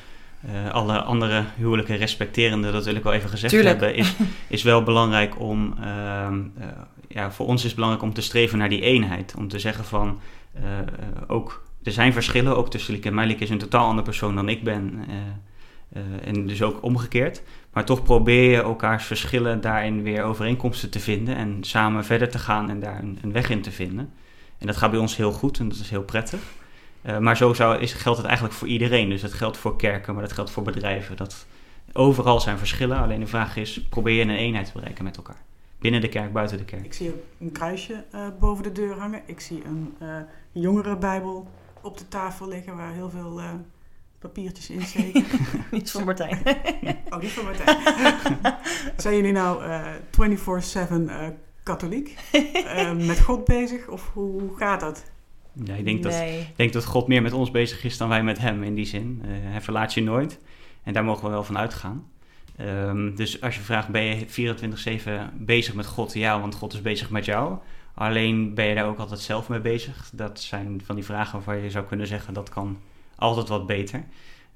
uh, 0.46 0.70
alle 0.70 1.02
andere 1.02 1.44
huwelijken 1.56 1.96
respecterende, 1.96 2.70
dat 2.72 2.84
wil 2.84 2.94
ik 2.94 3.02
wel 3.02 3.12
even 3.12 3.30
gezegd 3.30 3.52
Tuurlijk. 3.52 3.80
hebben, 3.80 3.98
is, 3.98 4.14
is 4.48 4.62
wel 4.62 4.82
belangrijk 4.82 5.40
om, 5.40 5.74
uh, 5.80 6.28
ja, 7.08 7.30
voor 7.30 7.46
ons 7.46 7.60
is 7.60 7.66
het 7.66 7.74
belangrijk 7.74 8.04
om 8.04 8.14
te 8.14 8.20
streven 8.20 8.58
naar 8.58 8.68
die 8.68 8.80
eenheid. 8.80 9.34
Om 9.38 9.48
te 9.48 9.58
zeggen 9.58 9.84
van, 9.84 10.20
ook, 11.26 11.64
er 11.82 11.92
zijn 11.92 12.12
verschillen, 12.12 12.56
ook 12.56 12.70
tussen 12.70 12.94
Liek 12.94 13.04
en 13.04 13.14
mij. 13.14 13.34
Is 13.34 13.50
een 13.50 13.58
totaal 13.58 13.86
andere 13.86 14.02
persoon 14.02 14.34
dan 14.34 14.48
ik 14.48 14.64
ben. 14.64 15.04
En 16.24 16.46
dus 16.46 16.62
ook 16.62 16.82
omgekeerd. 16.82 17.42
Maar 17.72 17.84
toch 17.84 18.02
probeer 18.02 18.50
je 18.50 18.62
elkaars 18.62 19.04
verschillen 19.04 19.60
daarin 19.60 20.02
weer 20.02 20.22
overeenkomsten 20.22 20.90
te 20.90 21.00
vinden 21.00 21.36
en 21.36 21.58
samen 21.60 22.04
verder 22.04 22.30
te 22.30 22.38
gaan 22.38 22.70
en 22.70 22.80
daar 22.80 22.98
een, 22.98 23.18
een 23.22 23.32
weg 23.32 23.50
in 23.50 23.62
te 23.62 23.70
vinden. 23.70 24.12
En 24.58 24.66
dat 24.66 24.76
gaat 24.76 24.90
bij 24.90 25.00
ons 25.00 25.16
heel 25.16 25.32
goed 25.32 25.58
en 25.58 25.68
dat 25.68 25.78
is 25.78 25.90
heel 25.90 26.02
prettig. 26.02 26.40
Uh, 27.02 27.18
maar 27.18 27.36
zo 27.36 27.52
zou, 27.52 27.78
is, 27.78 27.92
geldt 27.92 28.18
het 28.18 28.26
eigenlijk 28.26 28.56
voor 28.56 28.68
iedereen. 28.68 29.08
Dus 29.08 29.20
dat 29.20 29.32
geldt 29.32 29.56
voor 29.56 29.76
kerken, 29.76 30.14
maar 30.14 30.22
dat 30.22 30.32
geldt 30.32 30.50
voor 30.50 30.62
bedrijven. 30.62 31.16
Dat, 31.16 31.46
overal 31.96 32.40
zijn 32.40 32.58
verschillen. 32.58 32.98
Alleen 32.98 33.20
de 33.20 33.26
vraag 33.26 33.56
is, 33.56 33.82
probeer 33.82 34.14
je 34.14 34.22
een 34.22 34.30
eenheid 34.30 34.66
te 34.66 34.72
bereiken 34.72 35.04
met 35.04 35.16
elkaar? 35.16 35.42
Binnen 35.78 36.00
de 36.00 36.08
kerk, 36.08 36.32
buiten 36.32 36.58
de 36.58 36.64
kerk. 36.64 36.84
Ik 36.84 36.92
zie 36.92 37.12
een 37.40 37.52
kruisje 37.52 38.04
uh, 38.14 38.26
boven 38.40 38.62
de 38.62 38.72
deur 38.72 38.98
hangen. 38.98 39.22
Ik 39.26 39.40
zie 39.40 39.62
een 39.64 39.94
uh, 40.02 40.08
jongerenbijbel 40.52 41.48
op 41.80 41.98
de 41.98 42.08
tafel 42.08 42.48
liggen 42.48 42.76
waar 42.76 42.92
heel 42.92 43.10
veel 43.10 43.40
papiertjes 44.26 44.70
insteken. 44.78 45.24
niet 45.70 45.90
voor 45.90 46.04
Martijn. 46.04 46.38
oh, 47.10 47.20
niet 47.20 47.30
voor 47.30 47.44
Martijn. 47.44 47.76
Zijn 48.96 49.16
jullie 49.16 49.32
nou 49.32 49.64
uh, 49.64 49.86
24-7 50.90 50.92
uh, 50.92 51.26
katholiek? 51.62 52.16
Uh, 52.32 52.92
met 52.92 53.20
God 53.20 53.44
bezig? 53.44 53.88
Of 53.88 54.10
hoe, 54.12 54.40
hoe 54.40 54.56
gaat 54.56 54.80
dat? 54.80 55.04
Ja, 55.64 55.74
ik 55.74 55.84
denk, 55.84 56.02
nee. 56.02 56.38
dat, 56.38 56.48
ik 56.48 56.56
denk 56.56 56.72
dat 56.72 56.84
God 56.84 57.08
meer 57.08 57.22
met 57.22 57.32
ons 57.32 57.50
bezig 57.50 57.84
is 57.84 57.96
dan 57.96 58.08
wij 58.08 58.22
met 58.22 58.38
hem 58.38 58.62
in 58.62 58.74
die 58.74 58.86
zin. 58.86 59.22
Uh, 59.24 59.30
hij 59.30 59.60
verlaat 59.60 59.94
je 59.94 60.02
nooit. 60.02 60.38
En 60.82 60.92
daar 60.92 61.04
mogen 61.04 61.24
we 61.24 61.30
wel 61.30 61.44
van 61.44 61.58
uitgaan. 61.58 62.10
Um, 62.60 63.14
dus 63.14 63.40
als 63.40 63.54
je 63.54 63.60
vraagt, 63.60 63.88
ben 63.88 64.02
je 64.02 64.56
24-7 65.30 65.34
bezig 65.34 65.74
met 65.74 65.86
God? 65.86 66.14
Ja, 66.14 66.40
want 66.40 66.54
God 66.54 66.72
is 66.72 66.82
bezig 66.82 67.10
met 67.10 67.24
jou. 67.24 67.58
Alleen 67.94 68.54
ben 68.54 68.66
je 68.66 68.74
daar 68.74 68.86
ook 68.86 68.98
altijd 68.98 69.20
zelf 69.20 69.48
mee 69.48 69.60
bezig? 69.60 70.10
Dat 70.12 70.40
zijn 70.40 70.82
van 70.84 70.94
die 70.94 71.04
vragen 71.04 71.32
waarvan 71.32 71.62
je 71.62 71.70
zou 71.70 71.84
kunnen 71.84 72.06
zeggen 72.06 72.34
dat 72.34 72.48
kan 72.48 72.78
altijd 73.16 73.48
wat 73.48 73.66
beter. 73.66 74.04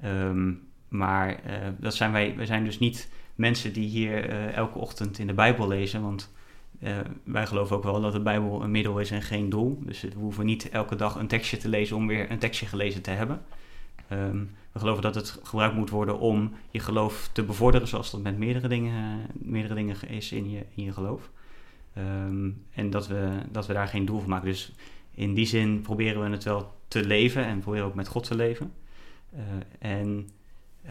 Um, 0.05 0.69
maar 0.89 1.29
uh, 1.47 1.53
dat 1.79 1.95
zijn 1.95 2.13
wij, 2.13 2.37
wij 2.37 2.47
zijn 2.47 2.65
dus 2.65 2.79
niet 2.79 3.11
mensen 3.35 3.73
die 3.73 3.89
hier 3.89 4.31
uh, 4.31 4.53
elke 4.53 4.79
ochtend 4.79 5.19
in 5.19 5.27
de 5.27 5.35
Bijbel 5.35 5.69
lezen. 5.69 6.03
Want 6.03 6.33
uh, 6.83 6.99
wij 7.25 7.47
geloven 7.47 7.77
ook 7.77 7.83
wel 7.83 8.01
dat 8.01 8.13
de 8.13 8.21
Bijbel 8.21 8.63
een 8.63 8.71
middel 8.71 8.99
is 8.99 9.11
en 9.11 9.23
geen 9.23 9.51
doel. 9.51 9.83
Dus 9.87 10.01
we 10.01 10.11
hoeven 10.15 10.47
niet 10.47 10.69
elke 10.69 10.97
dag 10.97 11.15
een 11.15 11.27
tekstje 11.27 11.57
te 11.57 11.69
lezen 11.69 11.97
om 11.97 12.07
weer 12.07 12.31
een 12.31 12.39
tekstje 12.39 12.67
gelezen 12.67 13.03
te 13.03 13.11
hebben. 13.11 13.43
Um, 14.13 14.51
we 14.73 14.79
geloven 14.79 15.03
dat 15.03 15.15
het 15.15 15.41
gebruikt 15.43 15.77
moet 15.77 15.91
worden 15.91 16.19
om 16.19 16.53
je 16.71 16.79
geloof 16.79 17.31
te 17.33 17.43
bevorderen, 17.43 17.89
zoals 17.89 18.11
dat 18.11 18.23
met 18.23 18.39
meerdere 18.39 18.69
dingen, 18.69 19.27
meerdere 19.33 19.75
dingen 19.75 19.97
is 20.09 20.33
in 20.33 20.51
je, 20.51 20.65
in 20.75 20.85
je 20.85 20.93
geloof. 20.93 21.31
Um, 21.99 22.65
en 22.73 22.91
dat 22.91 23.09
we, 23.09 23.39
dat 23.51 23.67
we 23.67 23.73
daar 23.73 23.89
geen 23.89 24.05
doel 24.05 24.21
van 24.21 24.29
maken. 24.29 24.49
Dus 24.49 24.73
in 25.15 25.35
die 25.35 25.47
zin 25.47 25.81
proberen 25.81 26.23
we 26.23 26.29
het 26.29 26.45
wel 26.45 26.73
te 26.91 27.07
leven 27.07 27.45
en 27.45 27.61
proberen 27.61 27.87
ook 27.87 27.95
met 27.95 28.09
God 28.09 28.25
te 28.25 28.35
leven. 28.35 28.73
Uh, 29.35 29.41
en 29.79 30.29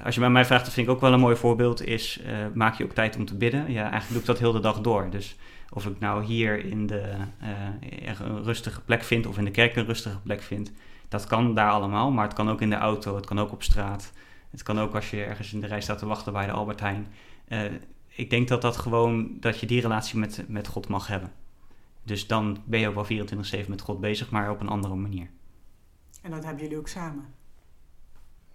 als 0.03 0.15
je 0.15 0.21
bij 0.21 0.29
mij 0.29 0.45
vraagt, 0.45 0.65
dat 0.65 0.73
vind 0.73 0.87
ik 0.87 0.93
ook 0.93 1.01
wel 1.01 1.13
een 1.13 1.19
mooi 1.19 1.35
voorbeeld, 1.35 1.85
is 1.85 2.19
uh, 2.25 2.27
maak 2.53 2.77
je 2.77 2.83
ook 2.83 2.93
tijd 2.93 3.15
om 3.15 3.25
te 3.25 3.35
bidden. 3.35 3.71
Ja, 3.71 3.81
eigenlijk 3.81 4.09
doe 4.09 4.19
ik 4.19 4.25
dat 4.25 4.39
heel 4.39 4.51
de 4.51 4.59
dag 4.59 4.81
door. 4.81 5.09
Dus 5.09 5.35
of 5.69 5.85
ik 5.85 5.99
nou 5.99 6.23
hier 6.23 6.65
in 6.65 6.87
de, 6.87 7.13
uh, 7.43 8.19
een 8.19 8.43
rustige 8.43 8.81
plek 8.81 9.03
vind 9.03 9.25
of 9.25 9.37
in 9.37 9.45
de 9.45 9.51
kerk 9.51 9.75
een 9.75 9.85
rustige 9.85 10.19
plek 10.19 10.41
vind, 10.41 10.71
dat 11.07 11.27
kan 11.27 11.55
daar 11.55 11.71
allemaal. 11.71 12.11
Maar 12.11 12.25
het 12.25 12.33
kan 12.33 12.49
ook 12.49 12.61
in 12.61 12.69
de 12.69 12.75
auto, 12.75 13.15
het 13.15 13.25
kan 13.25 13.39
ook 13.39 13.51
op 13.51 13.63
straat. 13.63 14.11
Het 14.49 14.63
kan 14.63 14.79
ook 14.79 14.95
als 14.95 15.09
je 15.09 15.23
ergens 15.23 15.53
in 15.53 15.59
de 15.59 15.67
rij 15.67 15.81
staat 15.81 15.99
te 15.99 16.05
wachten 16.05 16.33
bij 16.33 16.45
de 16.45 16.51
Albert 16.51 16.79
Heijn. 16.79 17.07
ik 18.07 18.29
denk 18.29 18.47
dat 18.47 18.61
dat 18.61 18.77
gewoon, 18.77 19.37
dat 19.39 19.59
je 19.59 19.65
die 19.65 19.81
relatie 19.81 20.19
met, 20.19 20.43
met 20.47 20.67
God 20.67 20.87
mag 20.87 21.07
hebben. 21.07 21.31
Dus 22.03 22.27
dan 22.27 22.57
ben 22.65 22.79
je 22.79 22.87
ook 22.87 23.07
wel 23.07 23.27
24-7 23.65 23.67
met 23.67 23.81
God 23.81 23.99
bezig, 23.99 24.29
maar 24.29 24.51
op 24.51 24.61
een 24.61 24.67
andere 24.67 24.95
manier. 24.95 25.29
En 26.21 26.31
dat 26.31 26.43
hebben 26.43 26.63
jullie 26.63 26.77
ook 26.77 26.87
samen. 26.87 27.25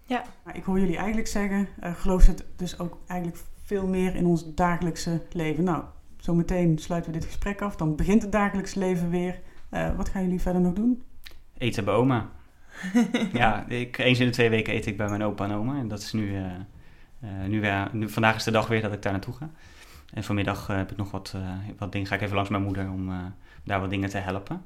Ja. 0.05 0.23
Maar 0.43 0.55
ik 0.55 0.63
hoor 0.63 0.79
jullie 0.79 0.97
eigenlijk 0.97 1.27
zeggen, 1.27 1.67
uh, 1.83 1.95
geloof 1.95 2.25
het 2.25 2.45
dus 2.55 2.79
ook 2.79 2.97
eigenlijk 3.07 3.41
veel 3.63 3.87
meer 3.87 4.15
in 4.15 4.25
ons 4.25 4.53
dagelijkse 4.53 5.21
leven. 5.31 5.63
Nou, 5.63 5.83
zometeen 6.17 6.77
sluiten 6.77 7.11
we 7.11 7.17
dit 7.17 7.27
gesprek 7.27 7.61
af, 7.61 7.75
dan 7.75 7.95
begint 7.95 8.21
het 8.21 8.31
dagelijks 8.31 8.73
leven 8.73 9.09
weer. 9.09 9.41
Uh, 9.71 9.95
wat 9.95 10.09
gaan 10.09 10.23
jullie 10.23 10.41
verder 10.41 10.61
nog 10.61 10.73
doen? 10.73 11.03
Eten 11.57 11.85
bij 11.85 11.93
oma. 11.93 12.29
ja, 13.33 13.65
ik, 13.67 13.97
eens 13.97 14.19
in 14.19 14.25
de 14.25 14.31
twee 14.31 14.49
weken 14.49 14.73
eet 14.73 14.85
ik 14.85 14.97
bij 14.97 15.09
mijn 15.09 15.23
opa 15.23 15.45
en 15.45 15.51
oma. 15.51 15.79
En 15.79 15.87
dat 15.87 15.99
is 15.99 16.13
nu, 16.13 16.37
uh, 16.37 16.51
nu, 17.47 17.61
weer, 17.61 17.89
nu, 17.91 18.09
vandaag 18.09 18.35
is 18.35 18.43
de 18.43 18.51
dag 18.51 18.67
weer 18.67 18.81
dat 18.81 18.93
ik 18.93 19.01
daar 19.01 19.11
naartoe 19.11 19.33
ga. 19.33 19.49
En 20.13 20.23
vanmiddag 20.23 20.67
heb 20.67 20.91
ik 20.91 20.97
nog 20.97 21.11
wat, 21.11 21.35
wat 21.77 21.91
dingen. 21.91 22.07
Ga 22.07 22.15
ik 22.15 22.21
even 22.21 22.35
langs 22.35 22.49
mijn 22.49 22.63
moeder 22.63 22.89
om 22.89 23.33
daar 23.63 23.79
wat 23.79 23.89
dingen 23.89 24.09
te 24.09 24.17
helpen. 24.17 24.65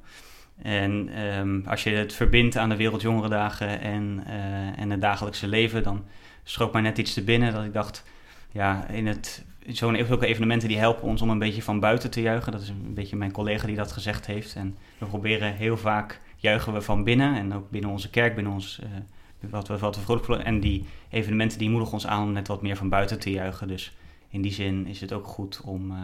En 0.62 1.08
ehm, 1.14 1.60
als 1.66 1.82
je 1.82 1.90
het 1.90 2.12
verbindt 2.12 2.56
aan 2.56 2.68
de 2.68 2.76
Wereldjongerendagen 2.76 3.80
en, 3.80 4.24
uh, 4.26 4.78
en 4.78 4.90
het 4.90 5.00
dagelijkse 5.00 5.48
leven, 5.48 5.82
dan 5.82 6.04
schoot 6.42 6.72
mij 6.72 6.82
net 6.82 6.98
iets 6.98 7.14
te 7.14 7.24
binnen 7.24 7.52
dat 7.52 7.64
ik 7.64 7.72
dacht, 7.72 8.04
ja, 8.52 8.86
in 8.88 9.06
het, 9.06 9.44
zo'n 9.66 10.04
zulke 10.06 10.26
evenementen 10.26 10.68
die 10.68 10.78
helpen 10.78 11.08
ons 11.08 11.22
om 11.22 11.30
een 11.30 11.38
beetje 11.38 11.62
van 11.62 11.80
buiten 11.80 12.10
te 12.10 12.20
juichen. 12.20 12.52
Dat 12.52 12.60
is 12.60 12.68
een 12.68 12.94
beetje 12.94 13.16
mijn 13.16 13.32
collega 13.32 13.66
die 13.66 13.76
dat 13.76 13.92
gezegd 13.92 14.26
heeft. 14.26 14.54
En 14.54 14.76
we 14.98 15.06
proberen 15.06 15.54
heel 15.54 15.76
vaak 15.76 16.20
juichen 16.36 16.72
we 16.72 16.80
van 16.80 17.04
binnen 17.04 17.34
en 17.34 17.54
ook 17.54 17.70
binnen 17.70 17.90
onze 17.90 18.10
kerk, 18.10 18.34
binnen 18.34 18.52
ons, 18.52 18.80
uh, 18.82 19.50
wat 19.50 19.68
we, 19.68 19.78
wat 19.78 19.96
we 19.96 20.02
vrolijk 20.02 20.44
En 20.44 20.60
die 20.60 20.84
evenementen 21.10 21.58
die 21.58 21.70
moedigen 21.70 21.94
ons 21.94 22.06
aan 22.06 22.22
om 22.22 22.32
net 22.32 22.48
wat 22.48 22.62
meer 22.62 22.76
van 22.76 22.88
buiten 22.88 23.18
te 23.18 23.30
juichen. 23.30 23.68
Dus 23.68 23.92
in 24.28 24.42
die 24.42 24.52
zin 24.52 24.86
is 24.86 25.00
het 25.00 25.12
ook 25.12 25.26
goed 25.26 25.60
om, 25.64 25.90
uh, 25.90 25.96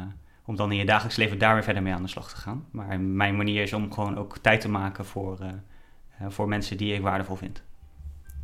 om 0.47 0.57
dan 0.57 0.73
in 0.73 0.79
je 0.79 0.87
dagelijks 0.87 1.17
leven 1.17 1.39
daar 1.39 1.55
weer 1.55 1.65
verder 1.65 1.83
mee 1.83 1.93
aan 1.93 2.03
de 2.03 2.09
slag 2.09 2.29
te 2.29 2.37
gaan. 2.37 2.67
Maar 2.71 3.01
mijn 3.01 3.37
manier 3.37 3.63
is 3.63 3.73
om 3.73 3.93
gewoon 3.93 4.19
ook 4.19 4.39
tijd 4.39 4.61
te 4.61 4.69
maken 4.69 5.05
voor, 5.07 5.39
uh, 5.43 6.29
voor 6.29 6.49
mensen 6.49 6.77
die 6.77 6.95
ik 6.95 7.03
waardevol 7.03 7.37
vind. 7.37 7.63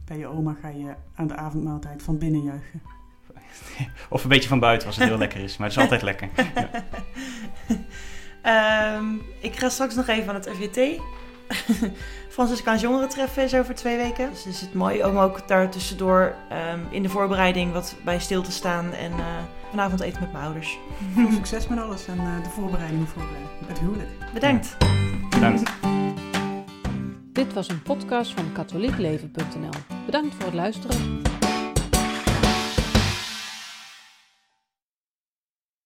Bij 0.05 0.19
je 0.19 0.27
oma 0.27 0.57
ga 0.61 0.69
je 0.69 0.95
aan 1.15 1.27
de 1.27 1.37
avondmaaltijd 1.37 2.03
van 2.03 2.19
binnen 2.19 2.43
juichen. 2.43 2.83
Of 4.11 4.23
een 4.23 4.29
beetje 4.29 4.49
van 4.49 4.59
buiten 4.59 4.87
als 4.87 4.97
het 4.97 5.09
heel 5.09 5.19
lekker 5.19 5.41
is, 5.41 5.57
maar 5.57 5.69
het 5.69 5.77
is 5.77 5.83
altijd 5.83 6.03
lekker. 6.03 6.29
Ja. 8.45 8.97
Um, 8.97 9.23
ik 9.41 9.57
ga 9.57 9.69
straks 9.69 9.95
nog 9.95 10.09
even 10.09 10.29
aan 10.29 10.35
het 10.35 10.51
FJT. 10.51 11.01
Franciscaans 12.29 12.81
jongerentreffen 12.81 13.43
is 13.43 13.55
over 13.55 13.75
twee 13.75 13.97
weken. 13.97 14.31
Dus 14.31 14.47
is 14.47 14.61
het 14.61 14.75
mooi 14.75 15.05
om 15.05 15.17
ook 15.17 15.49
daar 15.49 15.71
tussendoor 15.71 16.35
um, 16.73 16.87
in 16.91 17.03
de 17.03 17.09
voorbereiding 17.09 17.73
wat 17.73 17.97
bij 18.05 18.19
stil 18.19 18.43
te 18.43 18.53
staan 18.53 18.93
en 18.93 19.12
uh, 19.12 19.27
vanavond 19.73 20.01
eten 20.01 20.21
met 20.21 20.33
mijn 20.33 20.45
ouders. 20.45 20.79
Veel 21.15 21.31
succes 21.31 21.69
met 21.69 21.79
alles 21.79 22.07
en 22.07 22.17
uh, 22.17 22.43
de 22.43 22.51
voorbereiding 22.51 23.09
voor 23.09 23.23
uh, 23.23 23.69
het 23.69 23.79
huwelijk. 23.79 24.09
Bedankt. 24.35 24.77
Ja. 24.79 25.29
Bedankt. 25.29 25.71
Dit 27.33 27.53
was 27.53 27.69
een 27.69 27.83
podcast 27.83 28.33
van 28.33 28.53
katholiekleven.nl. 28.53 29.97
Bedankt 30.07 30.35
voor 30.35 30.45
het 30.45 30.55
luisteren. 30.55 31.23